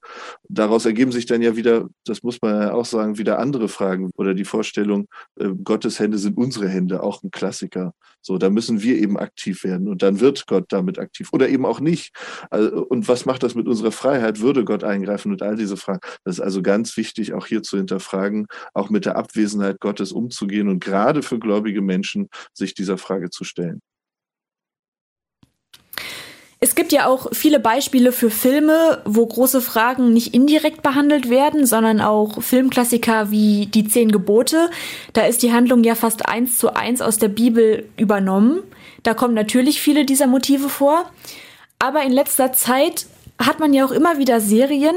[0.50, 4.10] Daraus ergeben sich dann ja wieder, das muss man ja auch sagen, wieder andere Fragen
[4.18, 5.08] oder die Vorstellung,
[5.40, 7.94] äh, Gottes Hände sind unsere Hände, auch ein Klassiker.
[8.22, 11.66] So, da müssen wir eben aktiv werden und dann wird Gott damit aktiv oder eben
[11.66, 12.16] auch nicht.
[12.50, 14.40] Also, und was macht das mit unserer Freiheit?
[14.40, 16.00] Würde Gott eingreifen und all diese Fragen?
[16.24, 20.70] Das ist also ganz wichtig, auch hier zu hinterfragen, auch mit der Abwesenheit Gottes umzugehen
[20.70, 23.82] und gerade für gläubige Menschen sich dieser Frage zu stellen.
[26.64, 31.66] Es gibt ja auch viele Beispiele für Filme, wo große Fragen nicht indirekt behandelt werden,
[31.66, 34.70] sondern auch Filmklassiker wie Die Zehn Gebote.
[35.12, 38.62] Da ist die Handlung ja fast eins zu eins aus der Bibel übernommen.
[39.04, 41.04] Da kommen natürlich viele dieser Motive vor.
[41.80, 44.96] Aber in letzter Zeit hat man ja auch immer wieder Serien,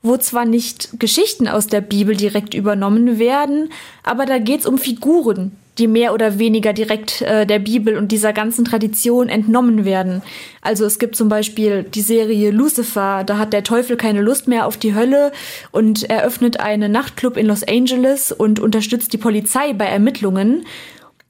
[0.00, 3.70] wo zwar nicht Geschichten aus der Bibel direkt übernommen werden,
[4.02, 8.12] aber da geht es um Figuren, die mehr oder weniger direkt äh, der Bibel und
[8.12, 10.22] dieser ganzen Tradition entnommen werden.
[10.60, 14.66] Also es gibt zum Beispiel die Serie Lucifer, da hat der Teufel keine Lust mehr
[14.66, 15.32] auf die Hölle
[15.70, 20.66] und eröffnet einen Nachtclub in Los Angeles und unterstützt die Polizei bei Ermittlungen.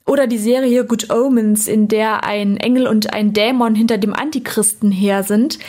[0.05, 4.91] Oder die Serie Good Omens, in der ein Engel und ein Dämon hinter dem Antichristen
[4.91, 5.59] her sind.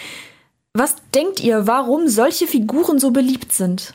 [0.73, 3.95] Was denkt ihr, warum solche Figuren so beliebt sind?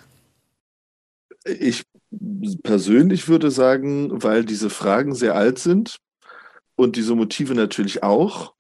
[1.44, 1.84] Ich
[2.64, 5.98] persönlich würde sagen, weil diese Fragen sehr alt sind
[6.76, 8.54] und diese Motive natürlich auch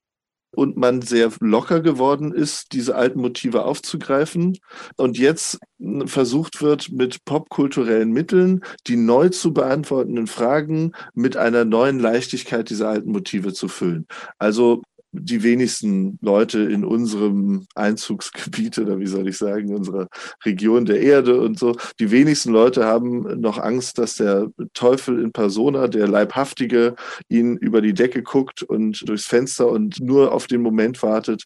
[0.55, 4.57] und man sehr locker geworden ist, diese alten Motive aufzugreifen
[4.97, 5.59] und jetzt
[6.05, 12.89] versucht wird, mit popkulturellen Mitteln die neu zu beantwortenden Fragen mit einer neuen Leichtigkeit dieser
[12.89, 14.07] alten Motive zu füllen.
[14.37, 14.81] Also
[15.11, 20.07] die wenigsten Leute in unserem Einzugsgebiet oder wie soll ich sagen, unserer
[20.45, 25.31] Region der Erde und so, die wenigsten Leute haben noch Angst, dass der Teufel in
[25.31, 26.95] Persona, der Leibhaftige,
[27.27, 31.45] ihnen über die Decke guckt und durchs Fenster und nur auf den Moment wartet,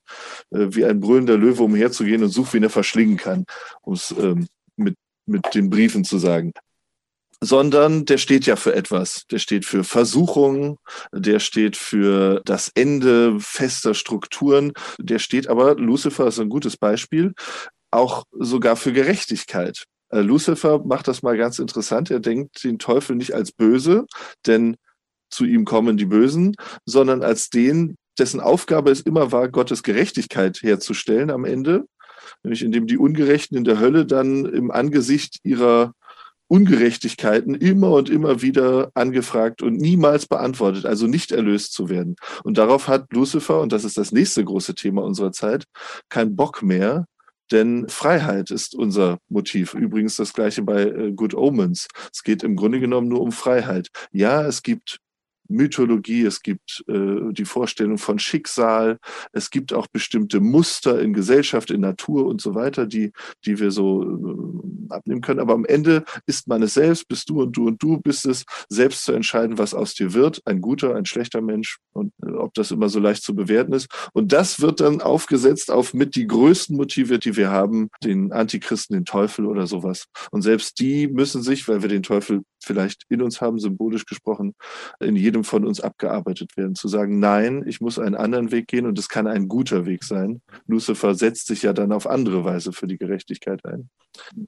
[0.52, 3.46] äh, wie ein brüllender Löwe umherzugehen und sucht, wen er verschlingen kann,
[3.82, 4.96] um es ähm, mit,
[5.26, 6.52] mit den Briefen zu sagen.
[7.44, 9.26] Sondern der steht ja für etwas.
[9.30, 10.80] Der steht für Versuchung,
[11.14, 17.34] der steht für das Ende fester Strukturen, der steht aber, Lucifer ist ein gutes Beispiel,
[17.92, 19.84] auch sogar für Gerechtigkeit.
[20.10, 22.10] Äh, Lucifer macht das mal ganz interessant.
[22.10, 24.06] Er denkt den Teufel nicht als böse,
[24.48, 24.78] denn
[25.30, 30.62] zu ihm kommen die Bösen, sondern als den, dessen Aufgabe es immer war, Gottes Gerechtigkeit
[30.62, 31.86] herzustellen am Ende,
[32.44, 35.94] nämlich indem die Ungerechten in der Hölle dann im Angesicht ihrer
[36.48, 42.16] Ungerechtigkeiten immer und immer wieder angefragt und niemals beantwortet, also nicht erlöst zu werden.
[42.44, 45.66] Und darauf hat Lucifer, und das ist das nächste große Thema unserer Zeit,
[46.10, 47.06] keinen Bock mehr,
[47.52, 49.74] denn Freiheit ist unser Motiv.
[49.74, 51.88] Übrigens das gleiche bei äh, Good Omens.
[52.12, 53.90] Es geht im Grunde genommen nur um Freiheit.
[54.12, 55.00] Ja, es gibt
[55.48, 59.00] Mythologie, es gibt äh, die Vorstellung von Schicksal,
[59.32, 63.12] es gibt auch bestimmte Muster in Gesellschaft, in Natur und so weiter, die,
[63.46, 65.40] die wir so äh, abnehmen können.
[65.40, 68.46] Aber am Ende ist man es selbst, bist du und du und du bist es,
[68.70, 72.54] selbst zu entscheiden, was aus dir wird, ein guter, ein schlechter Mensch und äh, ob
[72.54, 73.88] das immer so leicht zu bewerten ist.
[74.14, 78.96] Und das wird dann aufgesetzt auf mit die größten Motive, die wir haben, den Antichristen,
[78.96, 80.06] den Teufel oder sowas.
[80.32, 84.56] Und selbst die müssen sich, weil wir den Teufel vielleicht in uns haben, symbolisch gesprochen,
[85.00, 86.76] in jedem von uns abgearbeitet werden.
[86.76, 90.04] Zu sagen, nein, ich muss einen anderen Weg gehen und es kann ein guter Weg
[90.04, 90.42] sein.
[90.68, 93.90] Lucifer setzt sich ja dann auf andere Weise für die Gerechtigkeit ein.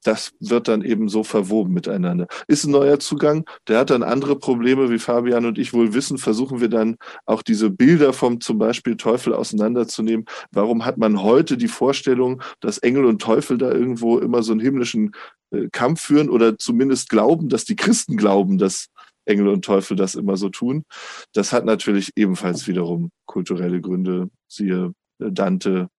[0.03, 2.27] Das wird dann eben so verwoben miteinander.
[2.47, 6.19] Ist ein neuer Zugang, der hat dann andere Probleme, wie Fabian und ich wohl wissen,
[6.19, 10.25] versuchen wir dann auch diese Bilder vom zum Beispiel Teufel auseinanderzunehmen.
[10.51, 14.61] Warum hat man heute die Vorstellung, dass Engel und Teufel da irgendwo immer so einen
[14.61, 15.13] himmlischen
[15.51, 18.87] äh, Kampf führen oder zumindest glauben, dass die Christen glauben, dass
[19.25, 20.85] Engel und Teufel das immer so tun.
[21.33, 25.89] Das hat natürlich ebenfalls wiederum kulturelle Gründe, siehe äh, Dante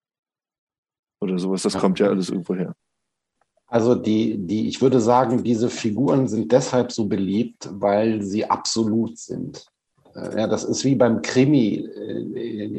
[1.20, 1.62] oder sowas.
[1.62, 2.74] Das kommt ja alles irgendwo her.
[3.68, 9.18] Also die, die, ich würde sagen, diese Figuren sind deshalb so beliebt, weil sie absolut
[9.18, 9.66] sind.
[10.14, 11.88] Äh, ja, das ist wie beim Krimi.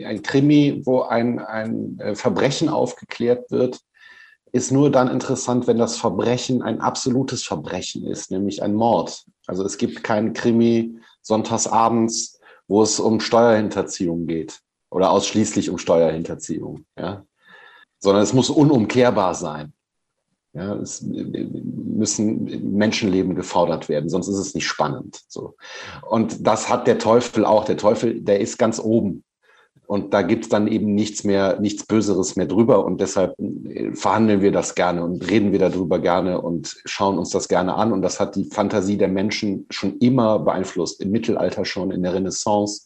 [0.05, 3.81] Ein Krimi, wo ein, ein Verbrechen aufgeklärt wird,
[4.51, 9.25] ist nur dann interessant, wenn das Verbrechen ein absolutes Verbrechen ist, nämlich ein Mord.
[9.47, 16.85] Also es gibt keinen Krimi sonntagsabends, wo es um Steuerhinterziehung geht oder ausschließlich um Steuerhinterziehung,
[16.97, 17.25] ja,
[17.99, 19.73] sondern es muss unumkehrbar sein.
[20.53, 25.21] Ja, es müssen Menschenleben gefordert werden, sonst ist es nicht spannend.
[25.27, 25.55] So.
[26.09, 27.65] Und das hat der Teufel auch.
[27.65, 29.23] Der Teufel, der ist ganz oben.
[29.87, 32.83] Und da gibt es dann eben nichts mehr, nichts Böseres mehr drüber.
[32.83, 37.29] Und deshalb äh, verhandeln wir das gerne und reden wir darüber gerne und schauen uns
[37.29, 37.93] das gerne an.
[37.93, 41.01] Und das hat die Fantasie der Menschen schon immer beeinflusst.
[41.01, 42.85] Im Mittelalter schon, in der Renaissance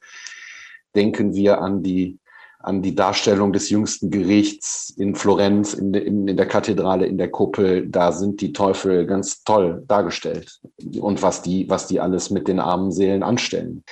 [0.96, 2.20] denken wir an die,
[2.60, 7.32] an die Darstellung des jüngsten Gerichts in Florenz, in, in, in der Kathedrale, in der
[7.32, 7.90] Kuppel.
[7.90, 10.60] Da sind die Teufel ganz toll dargestellt.
[11.00, 13.84] Und was die, was die alles mit den armen Seelen anstellen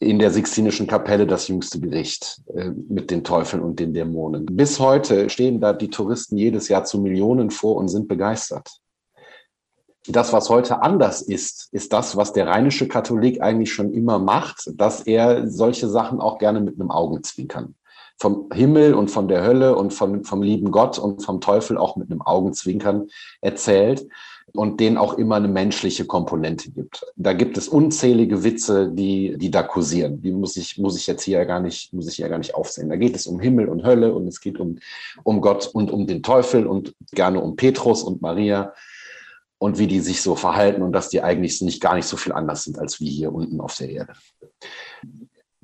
[0.00, 4.46] in der Sixtinischen Kapelle das jüngste Gericht äh, mit den Teufeln und den Dämonen.
[4.46, 8.68] Bis heute stehen da die Touristen jedes Jahr zu Millionen vor und sind begeistert.
[10.06, 14.70] Das, was heute anders ist, ist das, was der rheinische Katholik eigentlich schon immer macht,
[14.74, 17.74] dass er solche Sachen auch gerne mit einem Augenzwinkern
[18.18, 21.96] vom Himmel und von der Hölle und von, vom lieben Gott und vom Teufel auch
[21.96, 23.08] mit einem Augenzwinkern
[23.40, 24.08] erzählt
[24.54, 27.04] und denen auch immer eine menschliche Komponente gibt.
[27.16, 30.20] Da gibt es unzählige Witze, die, die da kursieren.
[30.22, 32.88] Die muss ich, muss ich jetzt hier gar nicht, muss ich hier gar nicht aufsehen.
[32.88, 34.78] Da geht es um Himmel und Hölle und es geht um,
[35.24, 38.72] um Gott und um den Teufel und gerne um Petrus und Maria
[39.58, 42.32] und wie die sich so verhalten und dass die eigentlich nicht gar nicht so viel
[42.32, 44.12] anders sind als wir hier unten auf der Erde.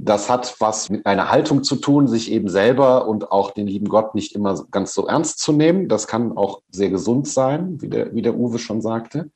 [0.05, 3.89] Das hat was mit einer Haltung zu tun, sich eben selber und auch den lieben
[3.89, 5.89] Gott nicht immer ganz so ernst zu nehmen.
[5.89, 9.31] Das kann auch sehr gesund sein, wie der, wie der Uwe schon sagte.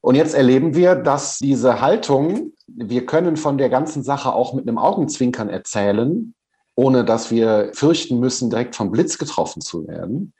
[0.00, 4.68] Und jetzt erleben wir, dass diese Haltung, wir können von der ganzen Sache auch mit
[4.68, 6.32] einem Augenzwinkern erzählen,
[6.76, 10.32] ohne dass wir fürchten müssen, direkt vom Blitz getroffen zu werden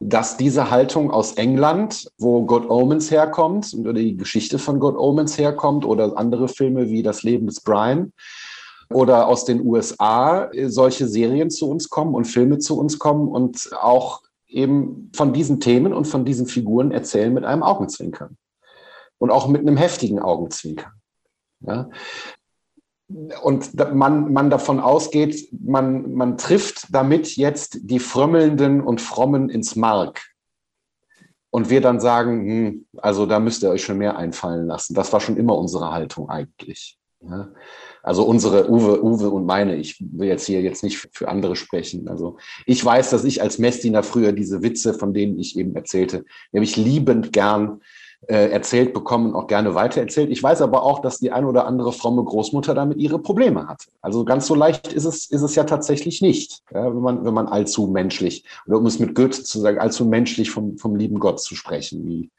[0.00, 5.38] dass diese Haltung aus England, wo God Omens herkommt oder die Geschichte von God Omens
[5.38, 8.12] herkommt oder andere Filme wie Das Leben des Brian
[8.90, 13.70] oder aus den USA solche Serien zu uns kommen und Filme zu uns kommen und
[13.80, 18.36] auch eben von diesen Themen und von diesen Figuren erzählen mit einem Augenzwinkern
[19.18, 20.92] und auch mit einem heftigen Augenzwinkern.
[21.60, 21.90] Ja?
[23.08, 29.76] Und man, man davon ausgeht, man, man trifft damit jetzt die Frömmelnden und Frommen ins
[29.76, 30.20] Mark.
[31.50, 34.92] Und wir dann sagen, hm, also da müsst ihr euch schon mehr einfallen lassen.
[34.92, 36.98] Das war schon immer unsere Haltung eigentlich.
[37.22, 37.48] Ja?
[38.02, 42.08] Also unsere, Uwe, Uwe und meine, ich will jetzt hier jetzt nicht für andere sprechen.
[42.08, 46.26] Also ich weiß, dass ich als Messdiener früher diese Witze, von denen ich eben erzählte,
[46.52, 47.80] nämlich liebend gern
[48.26, 50.30] äh, erzählt bekommen und auch gerne weitererzählt.
[50.30, 53.86] Ich weiß aber auch, dass die eine oder andere fromme Großmutter damit ihre Probleme hat.
[54.02, 57.34] Also ganz so leicht ist es, ist es ja tatsächlich nicht, ja, wenn, man, wenn
[57.34, 61.20] man allzu menschlich, oder um es mit Goethe zu sagen, allzu menschlich vom, vom lieben
[61.20, 62.30] Gott zu sprechen, wie,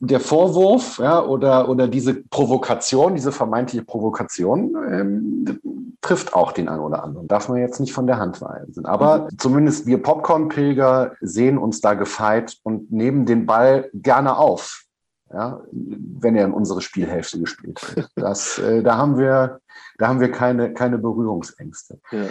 [0.00, 5.60] der Vorwurf ja, oder, oder diese Provokation, diese vermeintliche Provokation, ähm,
[6.00, 7.28] trifft auch den einen oder anderen.
[7.28, 8.86] Darf man jetzt nicht von der Hand weisen.
[8.86, 9.38] Aber mhm.
[9.38, 14.84] zumindest wir Popcorn-Pilger sehen uns da gefeit und nehmen den Ball gerne auf,
[15.32, 18.08] ja, wenn er in unsere Spielhälfte gespielt wird.
[18.16, 19.60] Das, äh, da haben wir,
[19.98, 22.00] da haben wir keine, keine Berührungsängste.
[22.10, 22.24] Ja.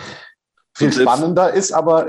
[0.73, 2.07] Viel spannender ist aber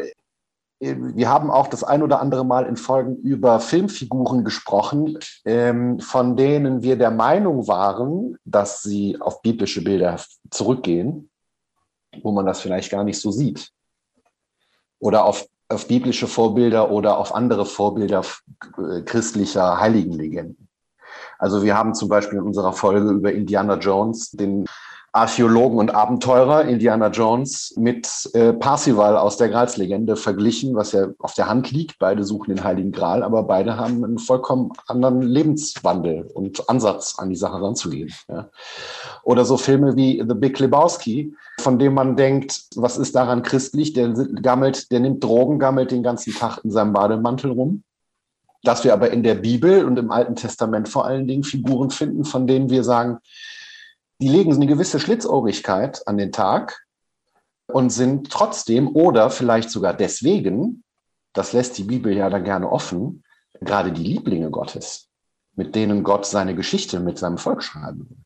[0.80, 6.36] wir haben auch das ein oder andere Mal in Folgen über Filmfiguren gesprochen, ähm, von
[6.36, 10.18] denen wir der Meinung waren, dass sie auf biblische Bilder
[10.50, 11.30] zurückgehen,
[12.22, 13.70] wo man das vielleicht gar nicht so sieht.
[14.98, 18.24] Oder auf, auf biblische Vorbilder oder auf andere Vorbilder
[18.78, 20.68] äh, christlicher Heiligenlegenden.
[21.38, 24.66] Also wir haben zum Beispiel in unserer Folge über Indiana Jones den
[25.12, 31.34] Archäologen und Abenteurer Indiana Jones mit äh, Parsival aus der Gralslegende verglichen, was ja auf
[31.34, 31.98] der Hand liegt.
[31.98, 37.28] Beide suchen den Heiligen Gral, aber beide haben einen vollkommen anderen Lebenswandel und Ansatz an
[37.28, 38.12] die Sache ranzugehen.
[38.28, 38.50] Ja.
[39.24, 43.92] Oder so Filme wie The Big Lebowski, von dem man denkt, was ist daran christlich?
[43.94, 47.82] Der gammelt, der nimmt Drogen, gammelt den ganzen Tag in seinem Bademantel rum.
[48.62, 52.24] Dass wir aber in der Bibel und im Alten Testament vor allen Dingen Figuren finden,
[52.24, 53.18] von denen wir sagen,
[54.21, 56.85] die legen eine gewisse Schlitzohrigkeit an den Tag
[57.66, 60.85] und sind trotzdem oder vielleicht sogar deswegen,
[61.33, 63.25] das lässt die Bibel ja dann gerne offen,
[63.61, 65.09] gerade die Lieblinge Gottes,
[65.55, 68.18] mit denen Gott seine Geschichte mit seinem Volk schreiben will.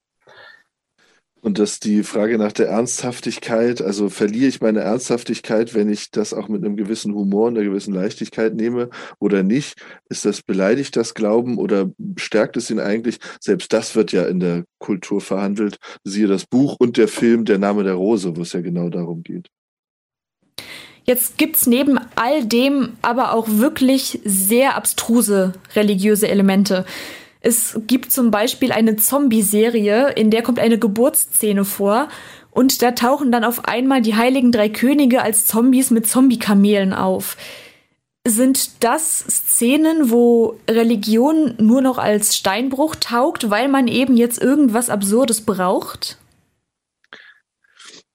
[1.45, 6.33] Und dass die Frage nach der Ernsthaftigkeit, also verliere ich meine Ernsthaftigkeit, wenn ich das
[6.33, 8.89] auch mit einem gewissen Humor und einer gewissen Leichtigkeit nehme
[9.19, 9.75] oder nicht?
[10.09, 13.19] Ist das beleidigt das Glauben oder stärkt es ihn eigentlich?
[13.41, 15.77] Selbst das wird ja in der Kultur verhandelt.
[16.03, 19.23] Siehe das Buch und der Film Der Name der Rose, wo es ja genau darum
[19.23, 19.51] geht.
[21.05, 26.87] Jetzt gibt's neben all dem aber auch wirklich sehr abstruse religiöse Elemente.
[27.47, 32.09] Es gibt zum Beispiel eine Zombie-Serie, in der kommt eine Geburtsszene vor
[32.51, 37.37] und da tauchen dann auf einmal die heiligen drei Könige als Zombies mit Zombie-Kamelen auf.
[38.27, 44.89] Sind das Szenen, wo Religion nur noch als Steinbruch taugt, weil man eben jetzt irgendwas
[44.89, 46.17] Absurdes braucht?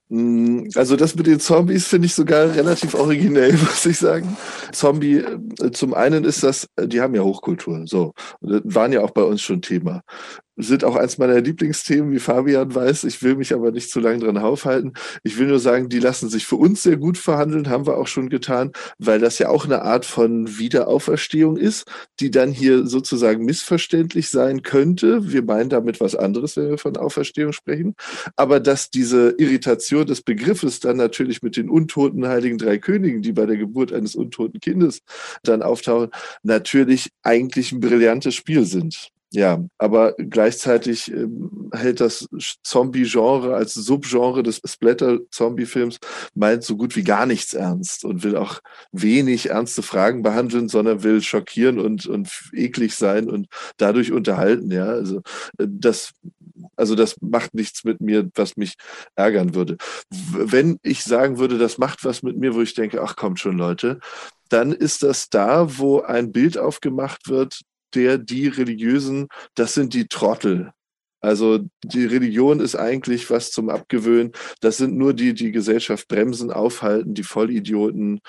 [0.10, 4.38] Mm, also das mit den Zombies finde ich sogar relativ originell, muss ich sagen.
[4.72, 9.12] Zombie, äh, zum einen ist das, äh, die haben ja Hochkultur, so, waren ja auch
[9.12, 10.02] bei uns schon Thema
[10.60, 13.06] sind auch eins meiner Lieblingsthemen, wie Fabian weiß.
[13.06, 14.94] Ich will mich aber nicht zu lange dran aufhalten.
[15.24, 18.08] Ich will nur sagen, die lassen sich für uns sehr gut verhandeln, haben wir auch
[18.08, 21.86] schon getan, weil das ja auch eine Art von Wiederauferstehung ist,
[22.20, 25.32] die dann hier sozusagen missverständlich sein könnte.
[25.32, 27.96] Wir meinen damit was anderes, wenn wir von Auferstehung sprechen.
[28.36, 33.32] Aber dass diese Irritation des Begriffes dann natürlich mit den untoten heiligen drei Königen, die
[33.32, 35.00] bei der Geburt eines untoten Kindes
[35.44, 36.10] dann auftauchen,
[36.44, 39.12] natürlich eigentlich ein brillantes Spiel sind.
[39.32, 42.28] Ja, aber gleichzeitig ähm, hält das
[42.64, 46.00] Zombie-Genre als Subgenre des Splatter-Zombie-Films
[46.34, 48.60] meint so gut wie gar nichts ernst und will auch
[48.92, 54.72] wenig ernste Fragen behandeln, sondern will schockieren und, und eklig sein und dadurch unterhalten.
[54.72, 55.18] Ja, also
[55.60, 56.12] äh, das,
[56.76, 58.74] also das macht nichts mit mir, was mich
[59.16, 59.78] ärgern würde.
[60.10, 63.60] Wenn ich sagen würde, das macht was mit mir, wo ich denke, ach kommt schon
[63.60, 64.00] Leute,
[64.50, 67.62] dann ist das da, wo ein Bild aufgemacht wird,
[67.96, 70.72] der, die Religiösen, das sind die Trottel.
[71.22, 74.32] Also die Religion ist eigentlich was zum Abgewöhnen.
[74.62, 78.22] Das sind nur die, die Gesellschaft bremsen, aufhalten, die Vollidioten.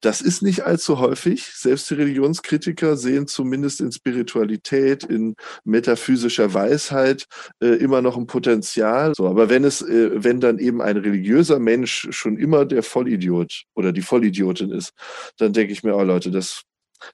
[0.00, 1.44] Das ist nicht allzu häufig.
[1.44, 7.26] Selbst die Religionskritiker sehen zumindest in Spiritualität, in metaphysischer Weisheit
[7.62, 9.12] äh, immer noch ein Potenzial.
[9.16, 13.64] So, aber wenn es, äh, wenn dann eben ein religiöser Mensch schon immer der Vollidiot
[13.76, 14.92] oder die Vollidiotin ist,
[15.38, 16.64] dann denke ich mir, oh Leute, das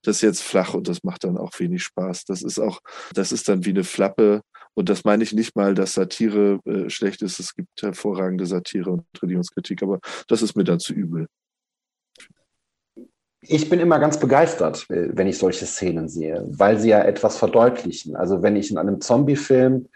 [0.02, 2.24] das ist jetzt flach und das macht dann auch wenig Spaß.
[2.24, 2.80] Das ist auch,
[3.14, 4.42] das ist dann wie eine Flappe.
[4.74, 7.40] Und das meine ich nicht mal, dass Satire äh, schlecht ist.
[7.40, 11.26] Es gibt hervorragende Satire und Religionskritik, aber das ist mir dann zu übel.
[13.40, 17.36] Ich bin immer ganz begeistert, äh, wenn ich solche Szenen sehe, weil sie ja etwas
[17.36, 18.14] verdeutlichen.
[18.16, 19.88] Also wenn ich in einem Zombie-Film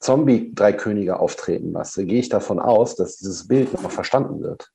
[0.00, 4.70] Zombie drei Könige auftreten lasse, gehe ich davon aus, dass dieses Bild noch verstanden wird.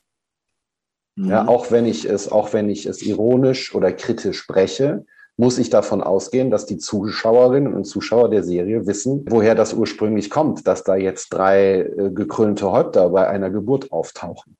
[1.15, 1.29] Mhm.
[1.29, 5.05] Ja, auch wenn ich es, auch wenn ich es ironisch oder kritisch spreche,
[5.37, 10.29] muss ich davon ausgehen, dass die Zuschauerinnen und Zuschauer der Serie wissen, woher das ursprünglich
[10.29, 14.55] kommt, dass da jetzt drei äh, gekrönte Häupter bei einer Geburt auftauchen.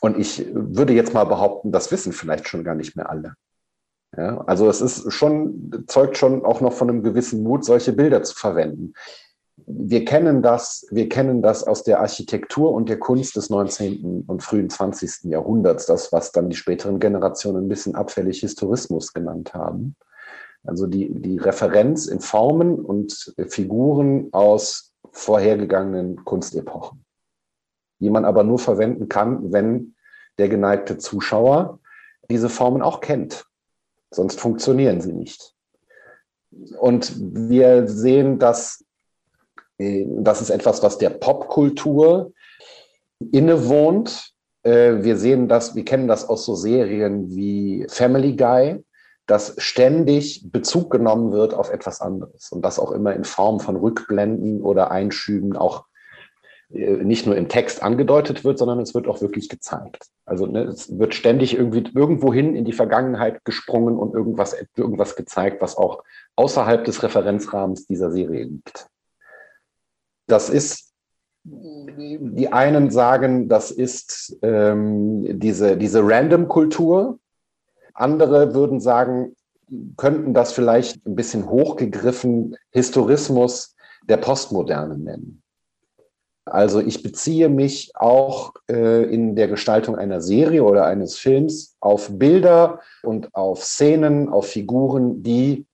[0.00, 3.34] Und ich würde jetzt mal behaupten, das wissen vielleicht schon gar nicht mehr alle.
[4.16, 8.22] Ja, also es ist schon, zeugt schon auch noch von einem gewissen Mut, solche Bilder
[8.22, 8.94] zu verwenden.
[9.56, 14.24] Wir kennen das, wir kennen das aus der Architektur und der Kunst des 19.
[14.26, 15.30] und frühen 20.
[15.30, 19.96] Jahrhunderts, das, was dann die späteren Generationen ein bisschen abfällig Historismus genannt haben.
[20.64, 27.04] Also die, die Referenz in Formen und Figuren aus vorhergegangenen Kunstepochen,
[28.00, 29.94] die man aber nur verwenden kann, wenn
[30.38, 31.78] der geneigte Zuschauer
[32.28, 33.46] diese Formen auch kennt.
[34.10, 35.54] Sonst funktionieren sie nicht.
[36.78, 38.85] Und wir sehen, dass
[39.78, 42.32] das ist etwas, was der Popkultur
[43.32, 44.32] innewohnt.
[44.62, 48.84] Äh, wir sehen das, wir kennen das aus so Serien wie Family Guy,
[49.26, 53.76] dass ständig Bezug genommen wird auf etwas anderes und das auch immer in Form von
[53.76, 55.84] Rückblenden oder Einschüben auch
[56.70, 60.06] äh, nicht nur im Text angedeutet wird, sondern es wird auch wirklich gezeigt.
[60.24, 65.60] Also ne, es wird ständig irgendwie irgendwohin in die Vergangenheit gesprungen und irgendwas, irgendwas gezeigt,
[65.60, 66.02] was auch
[66.36, 68.88] außerhalb des Referenzrahmens dieser Serie liegt.
[70.26, 70.92] Das ist,
[71.44, 77.18] die einen sagen, das ist ähm, diese, diese Random-Kultur.
[77.94, 79.36] Andere würden sagen,
[79.96, 83.76] könnten das vielleicht ein bisschen hochgegriffen Historismus
[84.08, 85.42] der Postmoderne nennen.
[86.44, 92.08] Also ich beziehe mich auch äh, in der Gestaltung einer Serie oder eines Films auf
[92.12, 95.66] Bilder und auf Szenen, auf Figuren, die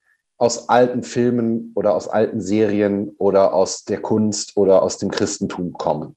[0.43, 5.74] aus alten Filmen oder aus alten Serien oder aus der Kunst oder aus dem Christentum
[5.74, 6.16] kommen.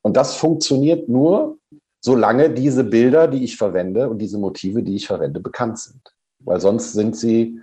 [0.00, 1.58] Und das funktioniert nur,
[2.00, 6.00] solange diese Bilder, die ich verwende und diese Motive, die ich verwende, bekannt sind.
[6.38, 7.60] Weil sonst sind sie,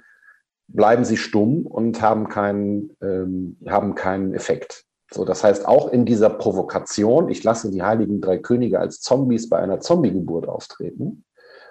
[0.67, 4.85] bleiben sie stumm und haben keinen, ähm, haben keinen Effekt.
[5.11, 9.49] So, das heißt, auch in dieser Provokation, ich lasse die heiligen drei Könige als Zombies
[9.49, 11.25] bei einer Zombie-Geburt auftreten,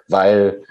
[0.09, 0.65] weil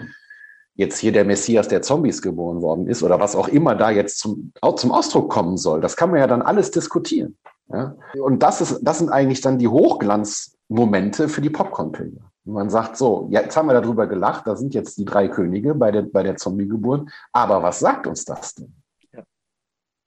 [0.81, 4.19] jetzt hier der Messias der Zombies geboren worden ist oder was auch immer da jetzt
[4.19, 5.79] zum, zum Ausdruck kommen soll.
[5.79, 7.37] Das kann man ja dann alles diskutieren.
[7.71, 7.95] Ja?
[8.21, 12.21] Und das, ist, das sind eigentlich dann die Hochglanzmomente für die Popcorn-Pilger.
[12.43, 15.75] Man sagt so, ja, jetzt haben wir darüber gelacht, da sind jetzt die drei Könige
[15.75, 18.73] bei der, bei der Zombie-Geburt, aber was sagt uns das denn?
[19.13, 19.23] Ja.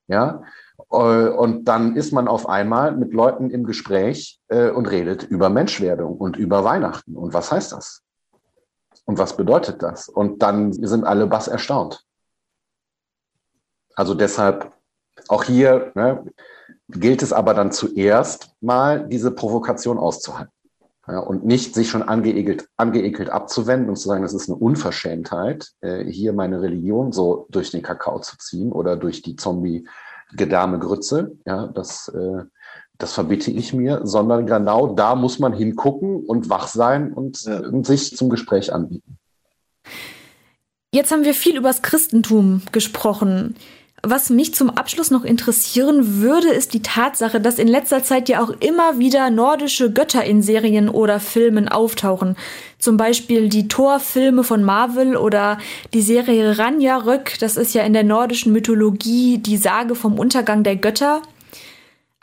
[0.09, 0.43] ja?
[0.91, 5.49] Äh, und dann ist man auf einmal mit Leuten im Gespräch äh, und redet über
[5.49, 7.17] Menschwerdung und über Weihnachten.
[7.17, 8.04] Und was heißt das?
[9.05, 10.09] Und was bedeutet das?
[10.09, 12.05] Und dann sind alle bass erstaunt.
[13.95, 14.73] Also deshalb
[15.29, 16.25] auch hier ne,
[16.89, 20.53] gilt es aber dann zuerst mal, diese Provokation auszuhalten.
[21.07, 25.73] Ja, und nicht sich schon angeekelt, angeekelt abzuwenden und zu sagen, das ist eine Unverschämtheit,
[25.83, 29.87] äh, hier meine Religion so durch den Kakao zu ziehen oder durch die Zombie-
[30.33, 31.37] Gedame Grütze.
[31.47, 32.45] Ja, das, äh,
[32.99, 37.59] das verbitte ich mir, sondern genau da muss man hingucken und wach sein und, ja.
[37.59, 39.19] und sich zum Gespräch anbieten.
[40.93, 43.57] Jetzt haben wir viel über das Christentum gesprochen.
[44.07, 48.45] Was mich zum Abschluss noch interessieren würde, ist die Tatsache, dass in letzter Zeit ja
[48.45, 52.37] auch immer wieder nordische Götter in Serien oder Filmen auftauchen.
[52.79, 55.57] Zum Beispiel die Thor-Filme von Marvel oder
[55.95, 60.77] die Serie Ragnarök, das ist ja in der nordischen Mythologie die Sage vom Untergang der
[60.77, 61.23] Götter.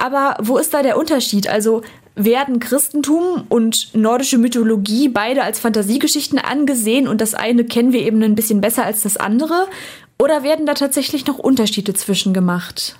[0.01, 1.47] Aber wo ist da der Unterschied?
[1.47, 1.83] Also
[2.15, 8.23] werden Christentum und nordische Mythologie beide als Fantasiegeschichten angesehen und das eine kennen wir eben
[8.23, 9.67] ein bisschen besser als das andere?
[10.19, 12.97] Oder werden da tatsächlich noch Unterschiede zwischen gemacht?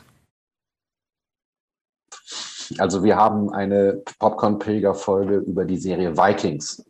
[2.77, 6.85] Also wir haben eine Popcorn-Pilger-Folge über die Serie Vikings,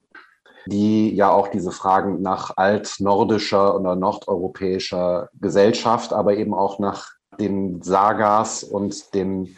[0.66, 7.82] die ja auch diese Fragen nach altnordischer oder nordeuropäischer Gesellschaft, aber eben auch nach den
[7.82, 9.58] Sagas und den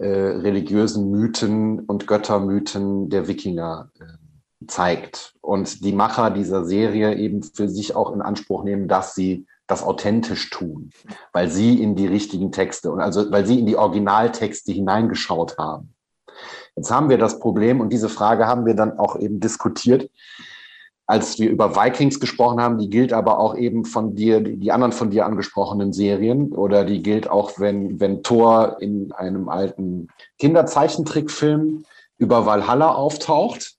[0.00, 5.34] äh, religiösen Mythen und Göttermythen der Wikinger äh, zeigt.
[5.42, 9.82] Und die Macher dieser Serie eben für sich auch in Anspruch nehmen, dass sie das
[9.82, 10.90] authentisch tun,
[11.34, 15.94] weil sie in die richtigen Texte und also weil sie in die Originaltexte hineingeschaut haben.
[16.76, 20.10] Jetzt haben wir das Problem und diese Frage haben wir dann auch eben diskutiert,
[21.10, 22.78] als wir über Vikings gesprochen haben.
[22.78, 27.02] Die gilt aber auch eben von dir, die anderen von dir angesprochenen Serien oder die
[27.02, 30.06] gilt auch, wenn, wenn Thor in einem alten
[30.38, 31.84] Kinderzeichentrickfilm
[32.16, 33.76] über Valhalla auftaucht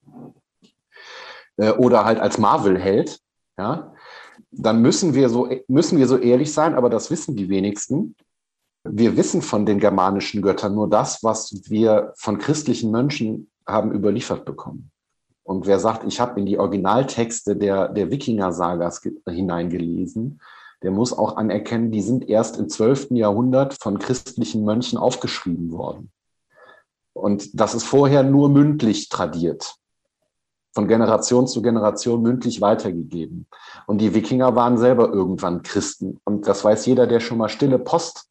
[1.56, 3.22] äh, oder halt als Marvel-Held.
[3.58, 3.94] Ja,
[4.52, 8.18] dann müssen wir, so, müssen wir so ehrlich sein, aber das wissen die wenigsten.
[8.84, 14.44] Wir wissen von den germanischen Göttern nur das, was wir von christlichen Mönchen haben überliefert
[14.44, 14.91] bekommen.
[15.52, 20.40] Und wer sagt, ich habe in die Originaltexte der, der Wikinger-Sagas hineingelesen,
[20.82, 23.12] der muss auch anerkennen, die sind erst im 12.
[23.12, 26.10] Jahrhundert von christlichen Mönchen aufgeschrieben worden.
[27.12, 29.76] Und das ist vorher nur mündlich tradiert.
[30.74, 33.46] von Generation zu Generation mündlich weitergegeben.
[33.88, 36.22] Und die Wikinger waren selber irgendwann Christen.
[36.24, 38.30] Und das weiß jeder, der schon mal stille Post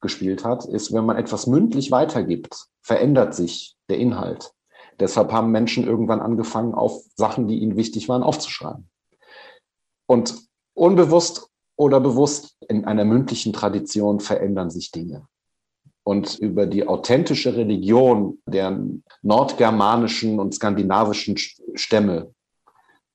[0.00, 4.52] gespielt hat, ist, wenn man etwas mündlich weitergibt, verändert sich der Inhalt.
[5.00, 8.88] Deshalb haben Menschen irgendwann angefangen, auf Sachen, die ihnen wichtig waren, aufzuschreiben.
[10.06, 10.34] Und
[10.74, 15.28] unbewusst oder bewusst in einer mündlichen Tradition verändern sich Dinge.
[16.02, 18.80] Und über die authentische Religion der
[19.22, 22.34] nordgermanischen und skandinavischen Stämme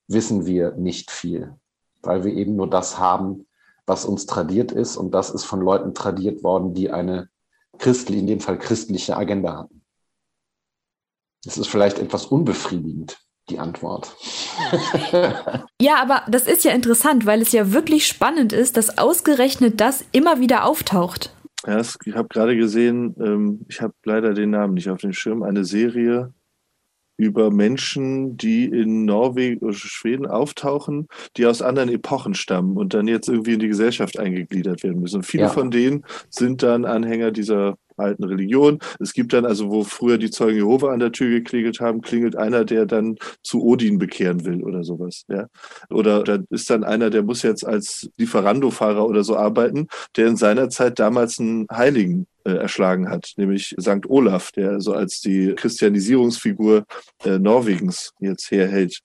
[0.08, 1.56] wissen wir nicht viel,
[2.02, 3.48] weil wir eben nur das haben,
[3.86, 4.96] was uns tradiert ist.
[4.96, 7.30] Und das ist von Leuten tradiert worden, die eine
[7.80, 9.83] christliche, in dem Fall christliche Agenda hatten.
[11.44, 13.18] Das ist vielleicht etwas unbefriedigend,
[13.50, 14.16] die Antwort.
[15.82, 20.06] ja, aber das ist ja interessant, weil es ja wirklich spannend ist, dass ausgerechnet das
[20.12, 21.36] immer wieder auftaucht.
[21.66, 25.44] Ja, ich habe gerade gesehen, ähm, ich habe leider den Namen nicht auf dem Schirm,
[25.44, 26.34] eine Serie
[27.16, 33.08] über Menschen, die in Norwegen oder Schweden auftauchen, die aus anderen Epochen stammen und dann
[33.08, 35.18] jetzt irgendwie in die Gesellschaft eingegliedert werden müssen.
[35.18, 35.50] Und viele ja.
[35.50, 38.80] von denen sind dann Anhänger dieser alten Religion.
[39.00, 42.36] Es gibt dann also, wo früher die Zeugen Jehova an der Tür geklingelt haben, klingelt
[42.36, 45.24] einer, der dann zu Odin bekehren will oder sowas.
[45.28, 45.48] Ja?
[45.90, 50.38] Oder da ist dann einer, der muss jetzt als Lieferando-Fahrer oder so arbeiten, der in
[50.38, 54.06] seiner Zeit damals einen Heiligen äh, erschlagen hat, nämlich St.
[54.10, 56.84] Olaf, der so als die Christianisierungsfigur
[57.24, 59.00] äh, Norwegens jetzt herhält.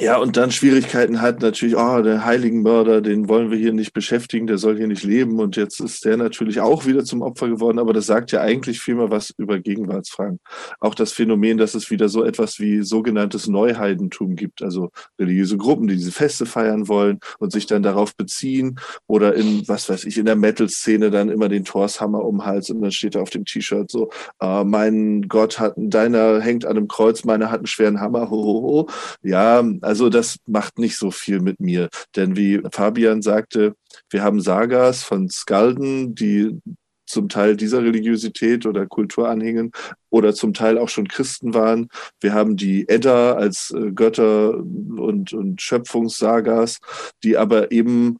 [0.00, 4.46] Ja, und dann Schwierigkeiten hat natürlich, oh, der Heiligenmörder, den wollen wir hier nicht beschäftigen,
[4.46, 5.40] der soll hier nicht leben.
[5.40, 8.80] Und jetzt ist der natürlich auch wieder zum Opfer geworden, aber das sagt ja eigentlich
[8.80, 10.38] vielmehr was über Gegenwartsfragen.
[10.78, 15.88] Auch das Phänomen, dass es wieder so etwas wie sogenanntes Neuheidentum gibt, also religiöse Gruppen,
[15.88, 18.78] die diese Feste feiern wollen und sich dann darauf beziehen
[19.08, 22.82] oder in, was weiß ich, in der Metal-Szene dann immer den Torshammer um Hals und
[22.82, 24.10] dann steht da auf dem T-Shirt so,
[24.40, 28.36] äh, mein Gott hat, deiner hängt an einem Kreuz, meiner hat einen schweren Hammer, ho,
[28.36, 28.88] ho, ho.
[29.22, 31.88] Ja, also das macht nicht so viel mit mir.
[32.16, 33.74] Denn wie Fabian sagte,
[34.10, 36.60] wir haben Sagas von Skalden, die
[37.08, 39.72] zum Teil dieser Religiosität oder Kultur anhingen
[40.10, 41.88] oder zum Teil auch schon Christen waren.
[42.20, 46.78] Wir haben die Edda als äh, Götter und, und Schöpfungssagas,
[47.24, 48.18] die aber eben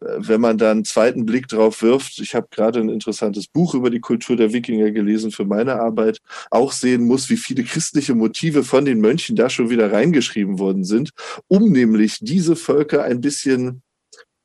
[0.00, 3.90] wenn man da einen zweiten Blick drauf wirft, ich habe gerade ein interessantes Buch über
[3.90, 6.18] die Kultur der Wikinger gelesen für meine Arbeit,
[6.50, 10.84] auch sehen muss, wie viele christliche Motive von den Mönchen da schon wieder reingeschrieben worden
[10.84, 11.10] sind,
[11.48, 13.82] um nämlich diese Völker ein bisschen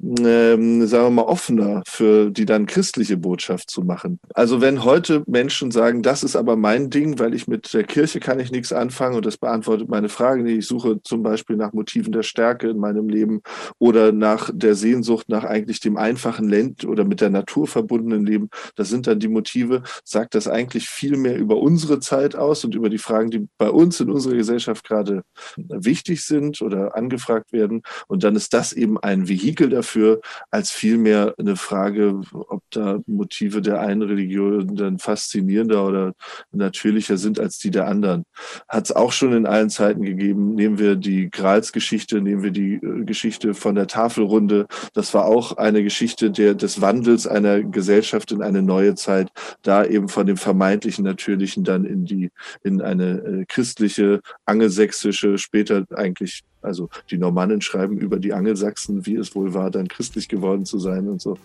[0.04, 4.20] ähm, sagen wir mal, offener für die dann christliche Botschaft zu machen.
[4.34, 8.20] Also wenn heute Menschen sagen, das ist aber mein Ding, weil ich mit der Kirche
[8.20, 12.12] kann ich nichts anfangen und das beantwortet meine Fragen, ich suche zum Beispiel nach Motiven
[12.12, 13.42] der Stärke in meinem Leben
[13.80, 18.50] oder nach der Sehnsucht nach eigentlich dem einfachen Land oder mit der Natur verbundenen Leben,
[18.76, 22.76] das sind dann die Motive, sagt das eigentlich viel mehr über unsere Zeit aus und
[22.76, 25.24] über die Fragen, die bei uns in unserer Gesellschaft gerade
[25.56, 27.82] wichtig sind oder angefragt werden.
[28.08, 30.22] Und dann ist das eben ein Vehikel dafür, dafür,
[30.52, 36.14] als vielmehr eine Frage, ob da Motive der einen Religion dann faszinierender oder
[36.52, 38.26] natürlicher sind als die der anderen.
[38.68, 40.56] Hat es auch schon in allen Zeiten gegeben.
[40.56, 44.68] Nehmen wir die Gralsgeschichte, nehmen wir die äh, Geschichte von der Tafelrunde.
[44.94, 49.30] Das war auch eine Geschichte der, des Wandels einer Gesellschaft in eine neue Zeit,
[49.62, 52.32] da eben von dem vermeintlichen Natürlichen dann in die,
[52.64, 59.16] in eine äh, christliche, angelsächsische, später eigentlich also die Normannen schreiben über die Angelsachsen, wie
[59.16, 61.38] es wohl war, dann christlich geworden zu sein und so.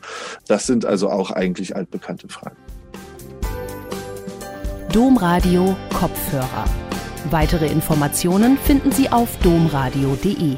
[0.46, 2.56] Das sind also auch eigentlich altbekannte Fragen.
[4.92, 6.64] Domradio Kopfhörer.
[7.30, 10.56] Weitere Informationen finden Sie auf domradio.de.